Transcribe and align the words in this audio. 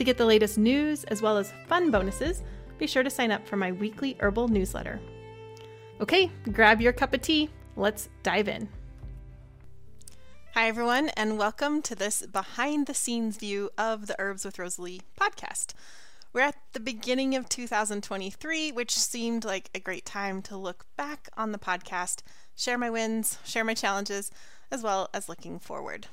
To 0.00 0.04
get 0.04 0.16
the 0.16 0.24
latest 0.24 0.56
news 0.56 1.04
as 1.04 1.20
well 1.20 1.36
as 1.36 1.52
fun 1.68 1.90
bonuses, 1.90 2.42
be 2.78 2.86
sure 2.86 3.02
to 3.02 3.10
sign 3.10 3.30
up 3.30 3.46
for 3.46 3.56
my 3.56 3.70
weekly 3.70 4.16
herbal 4.20 4.48
newsletter. 4.48 4.98
Okay, 6.00 6.30
grab 6.52 6.80
your 6.80 6.94
cup 6.94 7.12
of 7.12 7.20
tea. 7.20 7.50
Let's 7.76 8.08
dive 8.22 8.48
in. 8.48 8.70
Hi, 10.54 10.68
everyone, 10.68 11.10
and 11.18 11.36
welcome 11.36 11.82
to 11.82 11.94
this 11.94 12.24
behind 12.24 12.86
the 12.86 12.94
scenes 12.94 13.36
view 13.36 13.68
of 13.76 14.06
the 14.06 14.16
Herbs 14.18 14.46
with 14.46 14.56
Rosalee 14.56 15.02
podcast. 15.20 15.74
We're 16.32 16.40
at 16.40 16.56
the 16.72 16.80
beginning 16.80 17.34
of 17.34 17.50
2023, 17.50 18.72
which 18.72 18.96
seemed 18.96 19.44
like 19.44 19.68
a 19.74 19.80
great 19.80 20.06
time 20.06 20.40
to 20.44 20.56
look 20.56 20.86
back 20.96 21.28
on 21.36 21.52
the 21.52 21.58
podcast, 21.58 22.22
share 22.56 22.78
my 22.78 22.88
wins, 22.88 23.36
share 23.44 23.64
my 23.64 23.74
challenges, 23.74 24.30
as 24.70 24.82
well 24.82 25.10
as 25.12 25.28
looking 25.28 25.58
forward. 25.58 26.06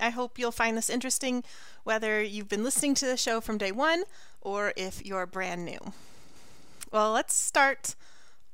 I 0.00 0.10
hope 0.10 0.38
you'll 0.38 0.52
find 0.52 0.76
this 0.76 0.90
interesting, 0.90 1.44
whether 1.84 2.22
you've 2.22 2.48
been 2.48 2.64
listening 2.64 2.94
to 2.96 3.06
the 3.06 3.16
show 3.16 3.40
from 3.40 3.58
day 3.58 3.72
one 3.72 4.04
or 4.40 4.72
if 4.76 5.04
you're 5.04 5.26
brand 5.26 5.64
new. 5.64 5.78
Well, 6.92 7.12
let's 7.12 7.34
start 7.34 7.94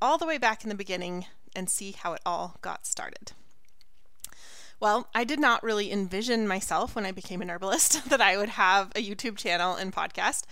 all 0.01 0.17
the 0.17 0.25
way 0.25 0.37
back 0.37 0.63
in 0.63 0.69
the 0.69 0.75
beginning 0.75 1.25
and 1.55 1.69
see 1.69 1.91
how 1.91 2.13
it 2.13 2.21
all 2.25 2.57
got 2.61 2.85
started. 2.85 3.31
Well, 4.79 5.07
I 5.15 5.23
did 5.23 5.39
not 5.39 5.63
really 5.63 5.91
envision 5.91 6.47
myself 6.47 6.95
when 6.95 7.05
I 7.05 7.11
became 7.11 7.41
an 7.41 7.49
herbalist 7.49 8.05
that 8.09 8.19
I 8.19 8.37
would 8.37 8.49
have 8.49 8.91
a 8.95 9.03
YouTube 9.03 9.37
channel 9.37 9.75
and 9.75 9.93
podcast, 9.93 10.43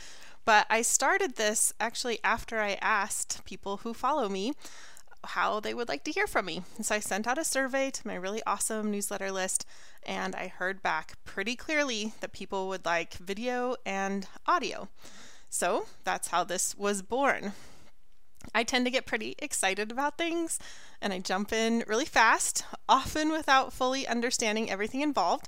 but 0.46 0.66
I 0.70 0.82
started 0.82 1.36
this 1.36 1.74
actually 1.80 2.20
after 2.24 2.59
I 2.59 2.78
asked 2.82 3.44
people 3.46 3.78
who 3.78 3.94
follow 3.94 4.30
me 4.30 4.54
how 5.24 5.60
they 5.60 5.74
would 5.74 5.88
like 5.88 6.04
to 6.06 6.12
hear 6.12 6.28
from 6.28 6.46
me. 6.46 6.64
so 6.82 6.96
I 6.96 7.00
sent 7.00 7.28
out 7.28 7.38
a 7.38 7.44
survey 7.44 7.92
to 7.92 8.08
my 8.08 8.16
really 8.16 8.42
awesome 8.46 8.92
newsletter 8.92 9.32
list, 9.32 9.66
and 10.04 10.36
I 10.36 10.48
heard 10.48 10.82
back 10.82 11.14
pretty 11.26 11.56
clearly 11.56 12.14
that 12.22 12.34
people 12.34 12.68
would 12.68 12.86
like 12.86 13.14
video 13.16 13.76
and 13.86 14.28
audio. 14.48 14.90
So 15.50 15.86
that's 16.04 16.30
how 16.30 16.44
this 16.44 16.76
was 16.78 17.02
born. 17.02 17.54
I 18.56 18.64
tend 18.64 18.86
to 18.86 18.92
get 18.92 19.06
pretty 19.06 19.36
excited 19.40 19.92
about 19.92 20.18
things 20.18 20.58
and 21.02 21.14
I 21.14 21.20
jump 21.20 21.52
in 21.54 21.84
really 21.88 22.06
fast, 22.06 22.64
often 22.90 23.31
without 23.31 23.74
fully 23.74 24.08
understanding 24.08 24.70
everything 24.70 25.02
involved, 25.02 25.48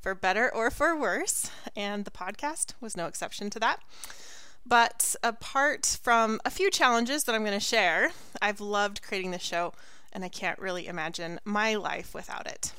for 0.00 0.14
better 0.14 0.54
or 0.54 0.70
for 0.70 0.94
worse, 0.94 1.50
and 1.74 2.04
the 2.04 2.10
podcast 2.10 2.74
was 2.80 2.96
no 2.96 3.06
exception 3.06 3.48
to 3.50 3.60
that. 3.60 3.80
But 4.66 5.14
apart 5.22 5.98
from 6.02 6.40
a 6.44 6.50
few 6.50 6.70
challenges 6.70 7.24
that 7.24 7.34
I'm 7.34 7.44
going 7.44 7.52
to 7.52 7.60
share, 7.60 8.12
I've 8.40 8.60
loved 8.60 9.02
creating 9.02 9.30
this 9.30 9.42
show 9.42 9.74
and 10.12 10.24
I 10.24 10.28
can't 10.28 10.58
really 10.58 10.86
imagine 10.86 11.40
my 11.44 11.74
life 11.74 12.14
without 12.14 12.46
it. 12.46 12.72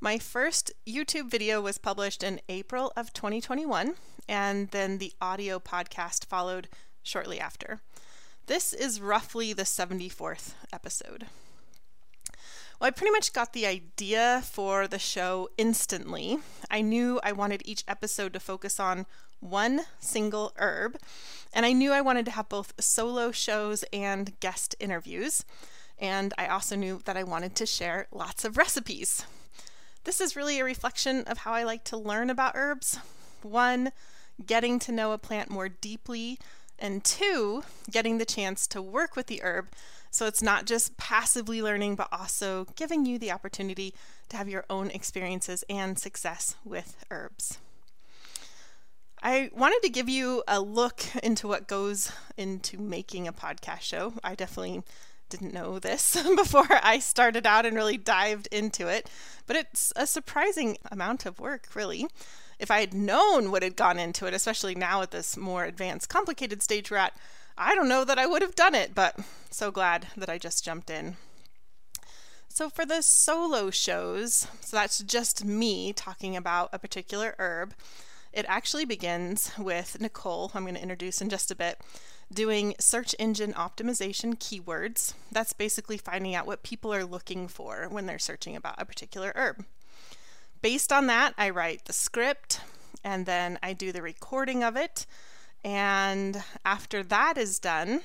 My 0.00 0.18
first 0.18 0.72
YouTube 0.86 1.30
video 1.30 1.62
was 1.62 1.78
published 1.78 2.22
in 2.22 2.40
April 2.48 2.92
of 2.96 3.14
2021, 3.14 3.94
and 4.28 4.68
then 4.68 4.98
the 4.98 5.14
audio 5.20 5.58
podcast 5.58 6.26
followed 6.26 6.68
shortly 7.02 7.40
after. 7.40 7.80
This 8.46 8.74
is 8.74 9.00
roughly 9.00 9.54
the 9.54 9.62
74th 9.62 10.52
episode. 10.72 11.26
Well, 12.78 12.88
I 12.88 12.90
pretty 12.90 13.12
much 13.12 13.32
got 13.32 13.52
the 13.52 13.66
idea 13.66 14.42
for 14.44 14.86
the 14.86 14.98
show 14.98 15.48
instantly. 15.56 16.38
I 16.70 16.82
knew 16.82 17.20
I 17.22 17.32
wanted 17.32 17.62
each 17.64 17.84
episode 17.88 18.34
to 18.34 18.40
focus 18.40 18.78
on 18.78 19.06
one 19.44 19.82
single 19.98 20.52
herb, 20.56 20.96
and 21.52 21.64
I 21.64 21.72
knew 21.72 21.92
I 21.92 22.00
wanted 22.00 22.24
to 22.26 22.32
have 22.32 22.48
both 22.48 22.74
solo 22.80 23.30
shows 23.30 23.84
and 23.92 24.38
guest 24.40 24.74
interviews. 24.80 25.44
And 25.98 26.34
I 26.36 26.48
also 26.48 26.74
knew 26.74 27.00
that 27.04 27.16
I 27.16 27.22
wanted 27.22 27.54
to 27.56 27.66
share 27.66 28.08
lots 28.10 28.44
of 28.44 28.56
recipes. 28.56 29.24
This 30.02 30.20
is 30.20 30.34
really 30.34 30.58
a 30.58 30.64
reflection 30.64 31.22
of 31.24 31.38
how 31.38 31.52
I 31.52 31.62
like 31.62 31.84
to 31.84 31.96
learn 31.96 32.30
about 32.30 32.56
herbs. 32.56 32.98
One, 33.42 33.92
getting 34.44 34.78
to 34.80 34.92
know 34.92 35.12
a 35.12 35.18
plant 35.18 35.50
more 35.50 35.68
deeply, 35.68 36.38
and 36.78 37.04
two, 37.04 37.62
getting 37.90 38.18
the 38.18 38.24
chance 38.24 38.66
to 38.66 38.82
work 38.82 39.14
with 39.14 39.28
the 39.28 39.42
herb 39.44 39.68
so 40.14 40.26
it's 40.26 40.42
not 40.42 40.64
just 40.64 40.96
passively 40.96 41.60
learning, 41.60 41.96
but 41.96 42.06
also 42.12 42.68
giving 42.76 43.04
you 43.04 43.18
the 43.18 43.32
opportunity 43.32 43.92
to 44.28 44.36
have 44.36 44.48
your 44.48 44.64
own 44.70 44.90
experiences 44.92 45.64
and 45.68 45.98
success 45.98 46.54
with 46.64 47.04
herbs. 47.10 47.58
I 49.26 49.48
wanted 49.56 49.80
to 49.82 49.88
give 49.88 50.10
you 50.10 50.42
a 50.46 50.60
look 50.60 51.02
into 51.22 51.48
what 51.48 51.66
goes 51.66 52.12
into 52.36 52.78
making 52.78 53.26
a 53.26 53.32
podcast 53.32 53.80
show. 53.80 54.12
I 54.22 54.34
definitely 54.34 54.82
didn't 55.30 55.54
know 55.54 55.78
this 55.78 56.22
before 56.36 56.66
I 56.70 56.98
started 56.98 57.46
out 57.46 57.64
and 57.64 57.74
really 57.74 57.96
dived 57.96 58.48
into 58.52 58.86
it, 58.86 59.08
but 59.46 59.56
it's 59.56 59.94
a 59.96 60.06
surprising 60.06 60.76
amount 60.92 61.24
of 61.24 61.40
work, 61.40 61.68
really. 61.74 62.06
If 62.58 62.70
I 62.70 62.80
had 62.80 62.92
known 62.92 63.50
what 63.50 63.62
had 63.62 63.76
gone 63.76 63.98
into 63.98 64.26
it, 64.26 64.34
especially 64.34 64.74
now 64.74 65.00
at 65.00 65.10
this 65.10 65.38
more 65.38 65.64
advanced, 65.64 66.10
complicated 66.10 66.62
stage 66.62 66.90
we're 66.90 66.98
at, 66.98 67.16
I 67.56 67.74
don't 67.74 67.88
know 67.88 68.04
that 68.04 68.18
I 68.18 68.26
would 68.26 68.42
have 68.42 68.54
done 68.54 68.74
it, 68.74 68.94
but 68.94 69.18
so 69.50 69.70
glad 69.70 70.08
that 70.18 70.28
I 70.28 70.36
just 70.36 70.64
jumped 70.64 70.90
in. 70.90 71.16
So, 72.48 72.68
for 72.68 72.84
the 72.86 73.00
solo 73.00 73.70
shows, 73.70 74.46
so 74.60 74.76
that's 74.76 74.98
just 75.00 75.44
me 75.44 75.92
talking 75.92 76.36
about 76.36 76.68
a 76.72 76.78
particular 76.78 77.34
herb, 77.38 77.74
it 78.34 78.44
actually 78.48 78.84
begins 78.84 79.52
with 79.56 80.00
Nicole, 80.00 80.50
I'm 80.54 80.64
going 80.64 80.74
to 80.74 80.82
introduce 80.82 81.22
in 81.22 81.28
just 81.28 81.50
a 81.50 81.56
bit, 81.56 81.80
doing 82.32 82.74
search 82.80 83.14
engine 83.18 83.52
optimization 83.52 84.36
keywords. 84.38 85.14
That's 85.30 85.52
basically 85.52 85.96
finding 85.96 86.34
out 86.34 86.46
what 86.46 86.64
people 86.64 86.92
are 86.92 87.04
looking 87.04 87.46
for 87.46 87.86
when 87.88 88.06
they're 88.06 88.18
searching 88.18 88.56
about 88.56 88.74
a 88.80 88.84
particular 88.84 89.32
herb. 89.36 89.64
Based 90.62 90.92
on 90.92 91.06
that, 91.06 91.34
I 91.38 91.50
write 91.50 91.84
the 91.84 91.92
script 91.92 92.60
and 93.04 93.24
then 93.24 93.58
I 93.62 93.72
do 93.72 93.92
the 93.92 94.02
recording 94.02 94.64
of 94.64 94.76
it 94.76 95.06
and 95.64 96.42
after 96.64 97.02
that 97.04 97.38
is 97.38 97.58
done, 97.58 98.02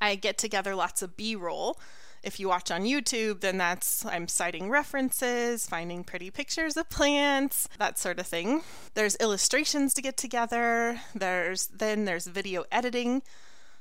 I 0.00 0.14
get 0.14 0.38
together 0.38 0.74
lots 0.74 1.02
of 1.02 1.16
B 1.16 1.34
roll. 1.34 1.78
If 2.28 2.38
you 2.38 2.46
watch 2.50 2.70
on 2.70 2.82
YouTube, 2.82 3.40
then 3.40 3.56
that's 3.56 4.04
I'm 4.04 4.28
citing 4.28 4.68
references, 4.68 5.66
finding 5.66 6.04
pretty 6.04 6.30
pictures 6.30 6.76
of 6.76 6.90
plants, 6.90 7.70
that 7.78 7.98
sort 7.98 8.18
of 8.18 8.26
thing. 8.26 8.60
There's 8.92 9.16
illustrations 9.16 9.94
to 9.94 10.02
get 10.02 10.18
together. 10.18 11.00
There's 11.14 11.68
then 11.68 12.04
there's 12.04 12.26
video 12.26 12.66
editing. 12.70 13.22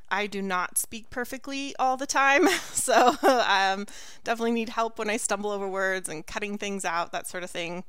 I 0.10 0.28
do 0.28 0.42
not 0.42 0.78
speak 0.78 1.10
perfectly 1.10 1.76
all 1.78 1.98
the 1.98 2.06
time, 2.08 2.48
so 2.72 3.18
um, 3.22 3.86
definitely 4.24 4.54
need 4.54 4.70
help 4.70 4.98
when 4.98 5.10
I 5.10 5.18
stumble 5.18 5.52
over 5.52 5.68
words 5.68 6.08
and 6.08 6.26
cutting 6.26 6.58
things 6.58 6.86
out, 6.86 7.12
that 7.12 7.28
sort 7.28 7.44
of 7.44 7.52
thing. 7.52 7.84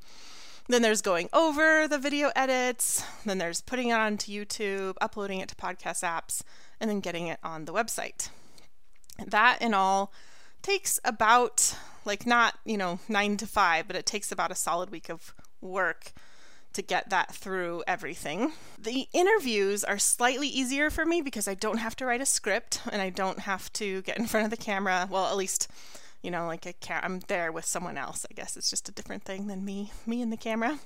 Then 0.67 0.81
there's 0.81 1.01
going 1.01 1.29
over 1.31 1.87
the 1.87 1.97
video 1.97 2.33
edits. 2.35 3.05
Then 3.23 3.37
there's 3.37 3.61
putting 3.61 3.87
it 3.87 3.93
onto 3.93 4.29
YouTube, 4.29 4.95
uploading 4.99 5.39
it 5.39 5.47
to 5.47 5.55
podcast 5.55 6.03
apps, 6.03 6.41
and 6.81 6.89
then 6.89 6.99
getting 6.99 7.27
it 7.27 7.39
on 7.45 7.63
the 7.63 7.73
website. 7.73 8.27
That 9.25 9.61
in 9.61 9.73
all 9.73 10.11
takes 10.69 10.99
about, 11.03 11.75
like, 12.05 12.25
not, 12.25 12.59
you 12.63 12.77
know, 12.77 12.99
nine 13.09 13.37
to 13.37 13.47
five, 13.47 13.87
but 13.87 13.95
it 13.95 14.05
takes 14.05 14.31
about 14.31 14.51
a 14.51 14.55
solid 14.55 14.91
week 14.91 15.09
of 15.09 15.33
work 15.61 16.11
to 16.73 16.81
get 16.83 17.09
that 17.09 17.33
through 17.33 17.83
everything. 17.87 18.53
The 18.77 19.07
interviews 19.11 19.83
are 19.83 19.97
slightly 19.97 20.47
easier 20.47 20.91
for 20.91 21.05
me 21.05 21.21
because 21.21 21.47
I 21.47 21.55
don't 21.55 21.79
have 21.79 21.95
to 21.97 22.05
write 22.05 22.21
a 22.21 22.25
script 22.25 22.81
and 22.91 23.01
I 23.01 23.09
don't 23.09 23.39
have 23.39 23.73
to 23.73 24.03
get 24.03 24.19
in 24.19 24.27
front 24.27 24.45
of 24.45 24.51
the 24.51 24.57
camera. 24.57 25.07
Well, 25.09 25.25
at 25.25 25.35
least 25.35 25.67
you 26.21 26.31
know, 26.31 26.47
like 26.47 26.67
I 26.67 26.99
I'm 27.01 27.19
there 27.27 27.51
with 27.51 27.65
someone 27.65 27.97
else. 27.97 28.25
I 28.29 28.33
guess 28.33 28.57
it's 28.57 28.69
just 28.69 28.89
a 28.89 28.91
different 28.91 29.23
thing 29.23 29.47
than 29.47 29.63
me, 29.63 29.91
me 30.05 30.21
and 30.21 30.31
the 30.31 30.37
camera. 30.37 30.79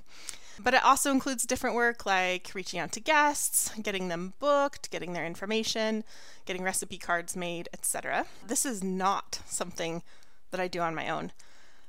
But 0.59 0.73
it 0.73 0.83
also 0.83 1.11
includes 1.11 1.45
different 1.45 1.75
work 1.75 2.05
like 2.05 2.51
reaching 2.53 2.79
out 2.79 2.91
to 2.94 3.00
guests, 3.00 3.71
getting 3.81 4.07
them 4.07 4.33
booked, 4.39 4.91
getting 4.91 5.13
their 5.13 5.25
information, 5.25 6.03
getting 6.45 6.63
recipe 6.63 6.97
cards 6.97 7.35
made, 7.35 7.69
etc. 7.73 8.25
This 8.45 8.65
is 8.65 8.83
not 8.83 9.39
something 9.47 10.03
that 10.51 10.59
I 10.59 10.67
do 10.67 10.79
on 10.79 10.95
my 10.95 11.09
own. 11.09 11.31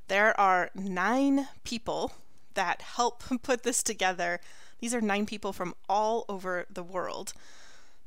There 0.09 0.39
are 0.39 0.71
nine 0.75 1.49
people 1.65 2.13
that 2.55 2.83
help 2.83 3.23
put 3.43 3.63
this 3.63 3.83
together. 3.83 4.41
These 4.81 4.95
are 4.95 5.01
nine 5.01 5.27
people 5.27 5.53
from 5.53 5.75
all 5.89 6.25
over 6.29 6.67
the 6.71 6.83
world. 6.83 7.33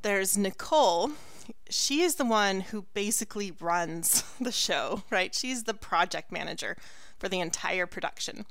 There's 0.02 0.38
Nicole. 0.38 1.12
She 1.70 2.02
is 2.02 2.16
the 2.16 2.24
one 2.24 2.60
who 2.60 2.86
basically 2.94 3.52
runs 3.60 4.22
the 4.40 4.52
show, 4.52 5.02
right? 5.10 5.34
She's 5.34 5.64
the 5.64 5.74
project 5.74 6.30
manager 6.30 6.76
for 7.18 7.28
the 7.28 7.40
entire 7.40 7.86
production. 7.86 8.46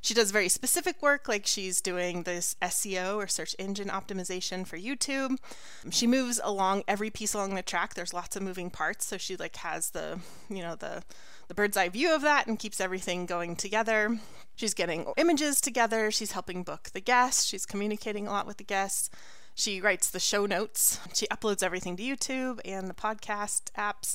She 0.00 0.14
does 0.14 0.30
very 0.30 0.48
specific 0.48 1.02
work, 1.02 1.28
like 1.28 1.46
she's 1.46 1.80
doing 1.80 2.22
this 2.22 2.56
SEO 2.62 3.16
or 3.16 3.26
search 3.26 3.54
engine 3.58 3.88
optimization 3.88 4.66
for 4.66 4.78
YouTube. 4.78 5.36
She 5.90 6.06
moves 6.06 6.40
along 6.42 6.84
every 6.86 7.10
piece 7.10 7.34
along 7.34 7.54
the 7.54 7.62
track. 7.62 7.94
There's 7.94 8.14
lots 8.14 8.36
of 8.36 8.42
moving 8.42 8.70
parts, 8.70 9.06
so 9.06 9.18
she 9.18 9.36
like 9.36 9.56
has 9.56 9.90
the, 9.90 10.20
you 10.48 10.62
know, 10.62 10.74
the 10.74 11.02
the 11.48 11.54
bird's 11.54 11.76
eye 11.78 11.88
view 11.88 12.14
of 12.14 12.20
that 12.22 12.46
and 12.46 12.58
keeps 12.58 12.80
everything 12.80 13.24
going 13.26 13.56
together. 13.56 14.18
She's 14.54 14.74
getting 14.74 15.06
images 15.16 15.60
together, 15.60 16.10
she's 16.10 16.32
helping 16.32 16.62
book 16.62 16.90
the 16.92 17.00
guests, 17.00 17.46
she's 17.46 17.64
communicating 17.64 18.26
a 18.26 18.30
lot 18.30 18.46
with 18.46 18.58
the 18.58 18.64
guests. 18.64 19.10
She 19.54 19.80
writes 19.80 20.10
the 20.10 20.20
show 20.20 20.46
notes, 20.46 21.00
she 21.14 21.26
uploads 21.28 21.62
everything 21.62 21.96
to 21.96 22.02
YouTube 22.02 22.60
and 22.64 22.88
the 22.88 22.94
podcast 22.94 23.72
apps 23.76 24.14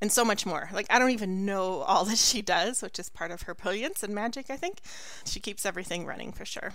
and 0.00 0.10
so 0.10 0.24
much 0.24 0.46
more. 0.46 0.68
Like, 0.72 0.86
I 0.90 0.98
don't 0.98 1.10
even 1.10 1.44
know 1.44 1.80
all 1.80 2.04
that 2.06 2.18
she 2.18 2.42
does, 2.42 2.82
which 2.82 2.98
is 2.98 3.10
part 3.10 3.30
of 3.30 3.42
her 3.42 3.54
brilliance 3.54 4.02
and 4.02 4.14
magic, 4.14 4.50
I 4.50 4.56
think. 4.56 4.80
She 5.24 5.40
keeps 5.40 5.66
everything 5.66 6.06
running 6.06 6.32
for 6.32 6.44
sure. 6.44 6.72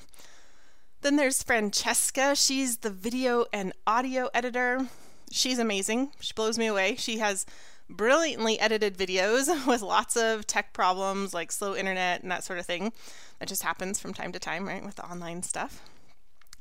Then 1.01 1.17
there's 1.17 1.43
Francesca. 1.43 2.35
She's 2.35 2.77
the 2.77 2.89
video 2.89 3.45
and 3.53 3.73
audio 3.85 4.29
editor. 4.33 4.87
She's 5.31 5.59
amazing. 5.59 6.11
She 6.19 6.33
blows 6.33 6.57
me 6.57 6.67
away. 6.67 6.95
She 6.97 7.19
has 7.19 7.45
brilliantly 7.89 8.59
edited 8.59 8.97
videos 8.97 9.67
with 9.67 9.81
lots 9.81 10.15
of 10.15 10.47
tech 10.47 10.73
problems 10.73 11.33
like 11.33 11.51
slow 11.51 11.75
internet 11.75 12.23
and 12.23 12.31
that 12.31 12.43
sort 12.43 12.59
of 12.59 12.65
thing. 12.65 12.91
That 13.39 13.47
just 13.47 13.63
happens 13.63 13.99
from 13.99 14.13
time 14.13 14.31
to 14.31 14.39
time, 14.39 14.67
right, 14.67 14.83
with 14.83 14.95
the 14.95 15.05
online 15.05 15.43
stuff. 15.43 15.81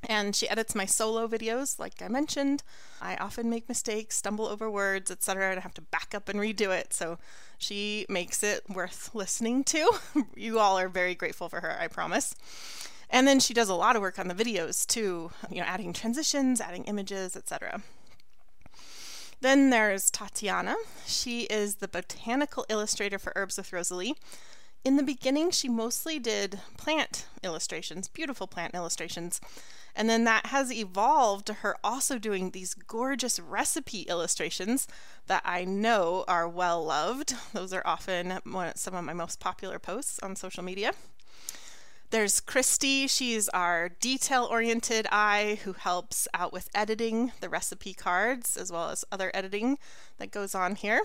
And 0.06 0.36
she 0.36 0.48
edits 0.48 0.74
my 0.74 0.86
solo 0.86 1.26
videos, 1.26 1.78
like 1.78 2.02
I 2.02 2.08
mentioned. 2.08 2.62
I 3.00 3.16
often 3.16 3.48
make 3.48 3.68
mistakes, 3.68 4.16
stumble 4.16 4.46
over 4.46 4.70
words, 4.70 5.10
etc., 5.10 5.50
and 5.50 5.58
I 5.58 5.62
have 5.62 5.74
to 5.74 5.82
back 5.82 6.14
up 6.14 6.28
and 6.28 6.38
redo 6.38 6.76
it. 6.76 6.92
So 6.92 7.18
she 7.58 8.06
makes 8.08 8.42
it 8.42 8.68
worth 8.68 9.10
listening 9.14 9.64
to. 9.64 9.90
you 10.36 10.58
all 10.58 10.78
are 10.78 10.88
very 10.88 11.14
grateful 11.14 11.48
for 11.48 11.60
her, 11.60 11.76
I 11.80 11.88
promise. 11.88 12.34
And 13.10 13.28
then 13.28 13.40
she 13.40 13.54
does 13.54 13.68
a 13.68 13.74
lot 13.74 13.96
of 13.96 14.02
work 14.02 14.18
on 14.18 14.28
the 14.28 14.34
videos 14.34 14.86
too, 14.86 15.30
you 15.50 15.58
know, 15.58 15.66
adding 15.66 15.92
transitions, 15.92 16.60
adding 16.60 16.84
images, 16.84 17.36
etc. 17.36 17.82
Then 19.40 19.70
there's 19.70 20.10
Tatiana. 20.10 20.74
She 21.06 21.42
is 21.42 21.76
the 21.76 21.88
botanical 21.88 22.64
illustrator 22.68 23.18
for 23.18 23.32
Herbs 23.36 23.58
with 23.58 23.70
Rosalee. 23.70 24.14
In 24.84 24.96
the 24.96 25.02
beginning, 25.02 25.50
she 25.50 25.68
mostly 25.68 26.18
did 26.18 26.60
plant 26.76 27.26
illustrations, 27.42 28.08
beautiful 28.08 28.46
plant 28.46 28.74
illustrations. 28.74 29.40
And 29.96 30.08
then 30.08 30.24
that 30.24 30.46
has 30.46 30.72
evolved 30.72 31.46
to 31.46 31.54
her 31.54 31.76
also 31.84 32.18
doing 32.18 32.50
these 32.50 32.74
gorgeous 32.74 33.38
recipe 33.38 34.02
illustrations 34.02 34.88
that 35.28 35.42
I 35.44 35.64
know 35.64 36.24
are 36.26 36.48
well 36.48 36.84
loved. 36.84 37.34
Those 37.52 37.72
are 37.72 37.82
often 37.84 38.40
some 38.74 38.94
of 38.94 39.04
my 39.04 39.12
most 39.12 39.38
popular 39.38 39.78
posts 39.78 40.18
on 40.20 40.34
social 40.34 40.64
media. 40.64 40.92
There's 42.10 42.40
Christy. 42.40 43.06
She's 43.06 43.48
our 43.48 43.88
detail 43.88 44.46
oriented 44.50 45.06
eye 45.10 45.58
who 45.64 45.72
helps 45.72 46.28
out 46.34 46.52
with 46.52 46.68
editing 46.74 47.32
the 47.40 47.48
recipe 47.48 47.94
cards 47.94 48.56
as 48.56 48.70
well 48.70 48.90
as 48.90 49.04
other 49.10 49.30
editing 49.34 49.78
that 50.18 50.30
goes 50.30 50.54
on 50.54 50.76
here. 50.76 51.00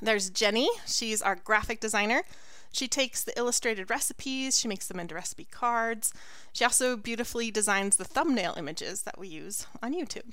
There's 0.00 0.30
Jenny. 0.30 0.68
She's 0.86 1.20
our 1.20 1.34
graphic 1.34 1.80
designer. 1.80 2.22
She 2.72 2.88
takes 2.88 3.24
the 3.24 3.36
illustrated 3.38 3.90
recipes, 3.90 4.58
she 4.58 4.68
makes 4.68 4.86
them 4.86 5.00
into 5.00 5.14
recipe 5.14 5.46
cards. 5.50 6.12
She 6.52 6.64
also 6.64 6.96
beautifully 6.96 7.50
designs 7.50 7.96
the 7.96 8.04
thumbnail 8.04 8.54
images 8.56 9.02
that 9.02 9.18
we 9.18 9.28
use 9.28 9.66
on 9.82 9.94
YouTube. 9.94 10.32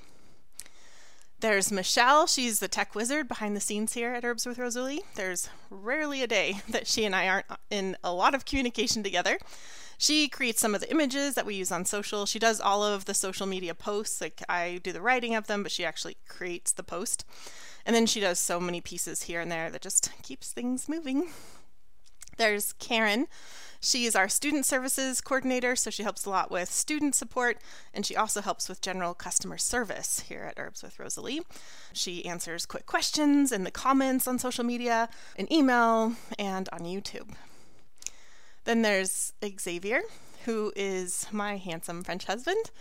There's 1.39 1.71
Michelle. 1.71 2.25
She's 2.25 2.59
the 2.59 2.67
tech 2.67 2.95
wizard 2.95 3.27
behind 3.27 3.55
the 3.55 3.61
scenes 3.61 3.93
here 3.93 4.13
at 4.13 4.25
Herbs 4.25 4.47
with 4.47 4.57
Rosalee. 4.57 5.01
There's 5.13 5.49
rarely 5.69 6.23
a 6.23 6.27
day 6.27 6.61
that 6.69 6.87
she 6.87 7.05
and 7.05 7.15
I 7.15 7.27
aren't 7.27 7.45
in 7.69 7.95
a 8.03 8.11
lot 8.11 8.33
of 8.33 8.45
communication 8.45 9.03
together. 9.03 9.37
She 9.99 10.27
creates 10.27 10.59
some 10.59 10.73
of 10.73 10.81
the 10.81 10.89
images 10.89 11.35
that 11.35 11.45
we 11.45 11.55
use 11.55 11.71
on 11.71 11.85
social. 11.85 12.25
She 12.25 12.39
does 12.39 12.59
all 12.59 12.83
of 12.83 13.05
the 13.05 13.13
social 13.13 13.45
media 13.45 13.75
posts. 13.75 14.19
Like 14.19 14.41
I 14.49 14.79
do 14.83 14.91
the 14.91 15.01
writing 15.01 15.35
of 15.35 15.45
them, 15.45 15.61
but 15.61 15.71
she 15.71 15.85
actually 15.85 16.17
creates 16.27 16.71
the 16.71 16.83
post. 16.83 17.23
And 17.85 17.95
then 17.95 18.07
she 18.07 18.19
does 18.19 18.39
so 18.39 18.59
many 18.59 18.81
pieces 18.81 19.23
here 19.23 19.39
and 19.39 19.51
there 19.51 19.69
that 19.69 19.81
just 19.81 20.11
keeps 20.23 20.51
things 20.51 20.89
moving. 20.89 21.29
There's 22.37 22.73
Karen. 22.73 23.27
She 23.79 24.05
is 24.05 24.15
our 24.15 24.27
student 24.27 24.65
services 24.65 25.21
coordinator, 25.21 25.75
so 25.75 25.89
she 25.89 26.03
helps 26.03 26.25
a 26.25 26.29
lot 26.29 26.49
with 26.49 26.71
student 26.71 27.13
support, 27.13 27.57
and 27.93 28.05
she 28.05 28.15
also 28.15 28.41
helps 28.41 28.67
with 28.67 28.81
general 28.81 29.13
customer 29.13 29.57
service 29.57 30.21
here 30.21 30.43
at 30.43 30.57
Herbs 30.57 30.81
with 30.81 30.97
Rosalee. 30.97 31.41
She 31.93 32.25
answers 32.25 32.65
quick 32.65 32.85
questions 32.85 33.51
in 33.51 33.63
the 33.63 33.71
comments 33.71 34.27
on 34.27 34.39
social 34.39 34.63
media, 34.63 35.09
in 35.35 35.51
email, 35.51 36.13
and 36.39 36.67
on 36.71 36.81
YouTube. 36.81 37.35
Then 38.63 38.81
there's 38.81 39.33
Xavier, 39.59 40.01
who 40.45 40.73
is 40.75 41.27
my 41.31 41.57
handsome 41.57 42.03
French 42.03 42.25
husband, 42.25 42.71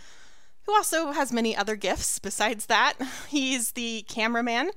who 0.63 0.73
also 0.73 1.11
has 1.11 1.31
many 1.31 1.55
other 1.55 1.75
gifts 1.75 2.19
besides 2.19 2.65
that. 2.65 2.95
He's 3.29 3.71
the 3.71 4.03
cameraman 4.09 4.71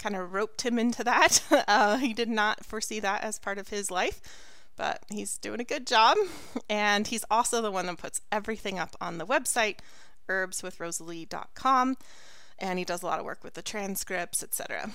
kind 0.00 0.16
of 0.16 0.32
roped 0.32 0.62
him 0.62 0.78
into 0.78 1.04
that. 1.04 1.42
Uh, 1.68 1.98
he 1.98 2.12
did 2.12 2.28
not 2.28 2.64
foresee 2.64 2.98
that 3.00 3.22
as 3.22 3.38
part 3.38 3.58
of 3.58 3.68
his 3.68 3.90
life 3.90 4.20
but 4.80 5.02
he's 5.10 5.36
doing 5.36 5.60
a 5.60 5.64
good 5.64 5.86
job. 5.86 6.16
And 6.70 7.08
he's 7.08 7.24
also 7.30 7.60
the 7.60 7.70
one 7.70 7.86
that 7.86 7.98
puts 7.98 8.22
everything 8.32 8.78
up 8.78 8.96
on 9.00 9.18
the 9.18 9.26
website, 9.26 9.78
herbswithrosalee.com. 10.28 11.96
And 12.58 12.78
he 12.78 12.84
does 12.84 13.02
a 13.02 13.06
lot 13.06 13.18
of 13.18 13.24
work 13.24 13.44
with 13.44 13.54
the 13.54 13.62
transcripts, 13.62 14.42
etc. 14.42 14.92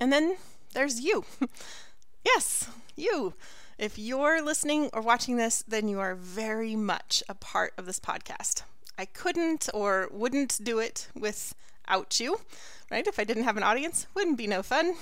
And 0.00 0.12
then 0.12 0.36
there's 0.74 1.00
you. 1.00 1.24
yes, 2.24 2.68
you. 2.96 3.34
If 3.78 3.98
you're 3.98 4.42
listening 4.42 4.90
or 4.92 5.00
watching 5.00 5.36
this, 5.36 5.62
then 5.66 5.88
you 5.88 6.00
are 6.00 6.14
very 6.14 6.76
much 6.76 7.22
a 7.28 7.34
part 7.34 7.72
of 7.78 7.86
this 7.86 8.00
podcast. 8.00 8.62
I 8.98 9.04
couldn't 9.06 9.70
or 9.72 10.08
wouldn't 10.10 10.58
do 10.62 10.80
it 10.80 11.08
without 11.14 12.18
you, 12.20 12.40
right? 12.90 13.06
If 13.06 13.18
I 13.18 13.24
didn't 13.24 13.44
have 13.44 13.56
an 13.56 13.62
audience, 13.62 14.06
wouldn't 14.14 14.38
be 14.38 14.46
no 14.46 14.62
fun. 14.62 14.94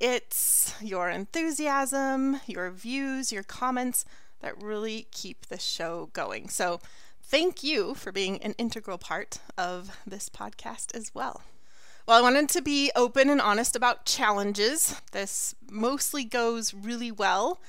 It's 0.00 0.74
your 0.80 1.10
enthusiasm, 1.10 2.40
your 2.46 2.70
views, 2.70 3.32
your 3.32 3.42
comments 3.42 4.04
that 4.40 4.60
really 4.62 5.08
keep 5.10 5.46
the 5.46 5.58
show 5.58 6.10
going. 6.12 6.48
So, 6.48 6.80
thank 7.22 7.62
you 7.62 7.94
for 7.94 8.12
being 8.12 8.40
an 8.42 8.54
integral 8.58 8.98
part 8.98 9.40
of 9.58 9.98
this 10.06 10.28
podcast 10.28 10.94
as 10.94 11.14
well. 11.14 11.42
Well, 12.06 12.16
I 12.16 12.22
wanted 12.22 12.48
to 12.50 12.62
be 12.62 12.90
open 12.96 13.28
and 13.28 13.40
honest 13.40 13.76
about 13.76 14.06
challenges. 14.06 14.98
This 15.12 15.54
mostly 15.70 16.24
goes 16.24 16.72
really 16.72 17.12
well, 17.12 17.60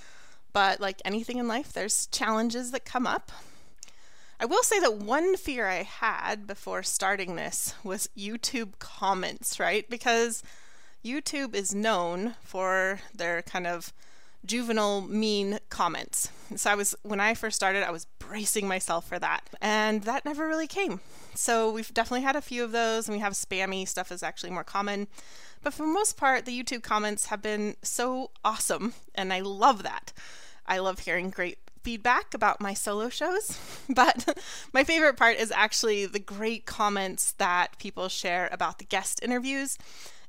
but 0.53 0.79
like 0.79 1.01
anything 1.03 1.39
in 1.39 1.47
life, 1.47 1.73
there's 1.73 2.07
challenges 2.07 2.71
that 2.71 2.85
come 2.85 3.05
up. 3.05 3.31
I 4.41 4.45
will 4.45 4.63
say 4.63 4.79
that 4.79 4.95
one 4.95 5.35
fear 5.35 5.67
I 5.67 5.83
had 5.83 6.47
before 6.47 6.81
starting 6.81 7.35
this 7.35 7.73
was 7.83 8.09
YouTube 8.17 8.79
comments, 8.79 9.59
right? 9.59 9.89
Because 9.89 10.43
YouTube 11.03 11.53
is 11.53 11.75
known 11.75 12.35
for 12.41 13.01
their 13.13 13.41
kind 13.41 13.67
of 13.67 13.91
juvenile 14.45 15.01
mean 15.01 15.59
comments. 15.69 16.31
So 16.55 16.71
I 16.71 16.75
was 16.75 16.95
when 17.03 17.19
I 17.19 17.33
first 17.33 17.57
started, 17.57 17.83
I 17.83 17.91
was 17.91 18.05
bracing 18.17 18.65
myself 18.65 19.05
for 19.05 19.19
that. 19.19 19.41
And 19.61 20.03
that 20.03 20.23
never 20.23 20.47
really 20.47 20.67
came. 20.67 21.01
So 21.35 21.69
we've 21.69 21.93
definitely 21.93 22.23
had 22.23 22.37
a 22.37 22.41
few 22.41 22.63
of 22.63 22.71
those 22.71 23.09
and 23.09 23.17
we 23.17 23.21
have 23.21 23.33
spammy 23.33 23.85
stuff 23.85 24.09
is 24.09 24.23
actually 24.23 24.51
more 24.51 24.63
common. 24.63 25.07
But 25.61 25.73
for 25.73 25.83
the 25.83 25.91
most 25.91 26.15
part, 26.15 26.45
the 26.45 26.63
YouTube 26.63 26.83
comments 26.83 27.25
have 27.25 27.41
been 27.41 27.75
so 27.81 28.31
awesome 28.45 28.93
and 29.13 29.33
I 29.33 29.41
love 29.41 29.83
that. 29.83 30.13
I 30.65 30.77
love 30.77 30.99
hearing 30.99 31.29
great 31.29 31.57
feedback 31.83 32.33
about 32.33 32.61
my 32.61 32.73
solo 32.73 33.09
shows, 33.09 33.57
but 33.89 34.37
my 34.73 34.83
favorite 34.83 35.17
part 35.17 35.37
is 35.37 35.51
actually 35.51 36.05
the 36.05 36.19
great 36.19 36.65
comments 36.65 37.33
that 37.33 37.77
people 37.79 38.09
share 38.09 38.49
about 38.51 38.79
the 38.79 38.85
guest 38.85 39.19
interviews 39.23 39.77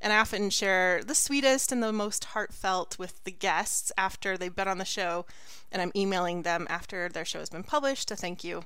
and 0.00 0.12
I 0.12 0.18
often 0.18 0.48
share 0.48 1.02
the 1.04 1.14
sweetest 1.14 1.72
and 1.72 1.82
the 1.82 1.92
most 1.92 2.24
heartfelt 2.26 2.98
with 2.98 3.22
the 3.24 3.30
guests 3.30 3.92
after 3.98 4.36
they've 4.36 4.54
been 4.54 4.68
on 4.68 4.78
the 4.78 4.84
show. 4.84 5.26
And 5.70 5.82
I'm 5.82 5.92
emailing 5.94 6.42
them 6.42 6.66
after 6.70 7.08
their 7.08 7.26
show 7.26 7.40
has 7.40 7.50
been 7.50 7.64
published 7.64 8.08
to 8.08 8.16
thank 8.16 8.42
you, 8.42 8.64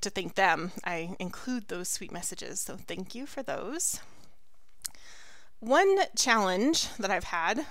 to 0.00 0.08
thank 0.08 0.36
them. 0.36 0.72
I 0.82 1.16
include 1.18 1.68
those 1.68 1.88
sweet 1.88 2.12
messages. 2.12 2.60
So 2.60 2.76
thank 2.76 3.14
you 3.14 3.26
for 3.26 3.42
those. 3.42 4.00
One 5.58 5.98
challenge 6.16 6.88
that 6.96 7.10
I've 7.10 7.24
had, 7.24 7.66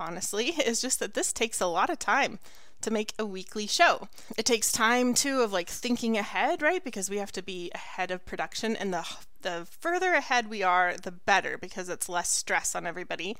honestly, 0.00 0.46
is 0.66 0.80
just 0.80 0.98
that 0.98 1.14
this 1.14 1.32
takes 1.32 1.60
a 1.60 1.66
lot 1.66 1.90
of 1.90 2.00
time. 2.00 2.40
To 2.82 2.90
make 2.90 3.12
a 3.18 3.26
weekly 3.26 3.66
show. 3.66 4.08
It 4.36 4.46
takes 4.46 4.70
time 4.72 5.14
too 5.14 5.40
of 5.42 5.52
like 5.52 5.68
thinking 5.68 6.16
ahead, 6.16 6.62
right? 6.62 6.82
Because 6.82 7.10
we 7.10 7.18
have 7.18 7.32
to 7.32 7.42
be 7.42 7.70
ahead 7.74 8.10
of 8.10 8.24
production 8.24 8.76
and 8.76 8.92
the 8.92 9.04
the 9.42 9.66
further 9.80 10.14
ahead 10.14 10.48
we 10.48 10.62
are, 10.62 10.96
the 10.96 11.12
better 11.12 11.56
because 11.56 11.88
it's 11.88 12.08
less 12.08 12.28
stress 12.28 12.74
on 12.74 12.86
everybody. 12.86 13.36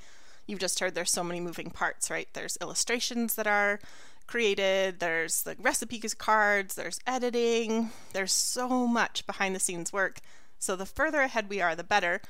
You've 0.47 0.59
just 0.59 0.79
heard 0.79 0.95
there's 0.95 1.11
so 1.11 1.23
many 1.23 1.39
moving 1.39 1.69
parts, 1.69 2.09
right? 2.09 2.27
There's 2.33 2.57
illustrations 2.61 3.35
that 3.35 3.47
are 3.47 3.79
created, 4.27 4.99
there's 4.99 5.43
the 5.43 5.55
recipe 5.59 5.99
cards, 5.99 6.75
there's 6.75 6.99
editing, 7.05 7.89
there's 8.13 8.31
so 8.31 8.87
much 8.87 9.25
behind 9.25 9.55
the 9.55 9.59
scenes 9.59 9.91
work. 9.91 10.19
So 10.57 10.75
the 10.75 10.85
further 10.85 11.21
ahead 11.21 11.49
we 11.49 11.61
are, 11.61 11.75
the 11.75 11.83
better 11.83 12.21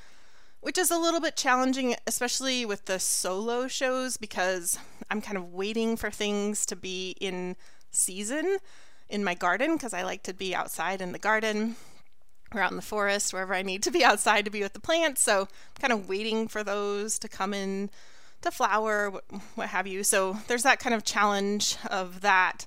which 0.60 0.78
is 0.78 0.90
a 0.90 0.98
little 0.98 1.20
bit 1.20 1.36
challenging, 1.36 1.96
especially 2.06 2.64
with 2.64 2.84
the 2.86 2.98
solo 2.98 3.66
shows, 3.68 4.16
because 4.16 4.78
I'm 5.10 5.20
kind 5.20 5.36
of 5.36 5.52
waiting 5.52 5.96
for 5.96 6.10
things 6.10 6.66
to 6.66 6.76
be 6.76 7.16
in 7.20 7.56
season 7.90 8.58
in 9.08 9.24
my 9.24 9.34
garden 9.34 9.74
because 9.74 9.92
I 9.92 10.02
like 10.02 10.22
to 10.24 10.34
be 10.34 10.54
outside 10.54 11.02
in 11.02 11.12
the 11.12 11.18
garden 11.18 11.76
or 12.54 12.60
out 12.60 12.70
in 12.70 12.76
the 12.76 12.82
forest, 12.82 13.32
wherever 13.32 13.54
I 13.54 13.62
need 13.62 13.82
to 13.84 13.90
be 13.90 14.04
outside 14.10 14.44
to 14.44 14.50
be 14.50 14.62
with 14.62 14.72
the 14.72 14.80
plants. 14.80 15.22
So 15.22 15.42
I'm 15.42 15.80
kind 15.80 15.92
of 15.92 16.08
waiting 16.08 16.48
for 16.48 16.62
those 16.62 17.18
to 17.20 17.28
come 17.28 17.54
in 17.54 17.90
to 18.42 18.50
flower, 18.50 19.12
what 19.54 19.68
have 19.68 19.86
you. 19.86 20.02
So 20.02 20.38
there's 20.46 20.62
that 20.62 20.78
kind 20.78 20.94
of 20.94 21.04
challenge 21.04 21.76
of 21.90 22.22
that, 22.22 22.66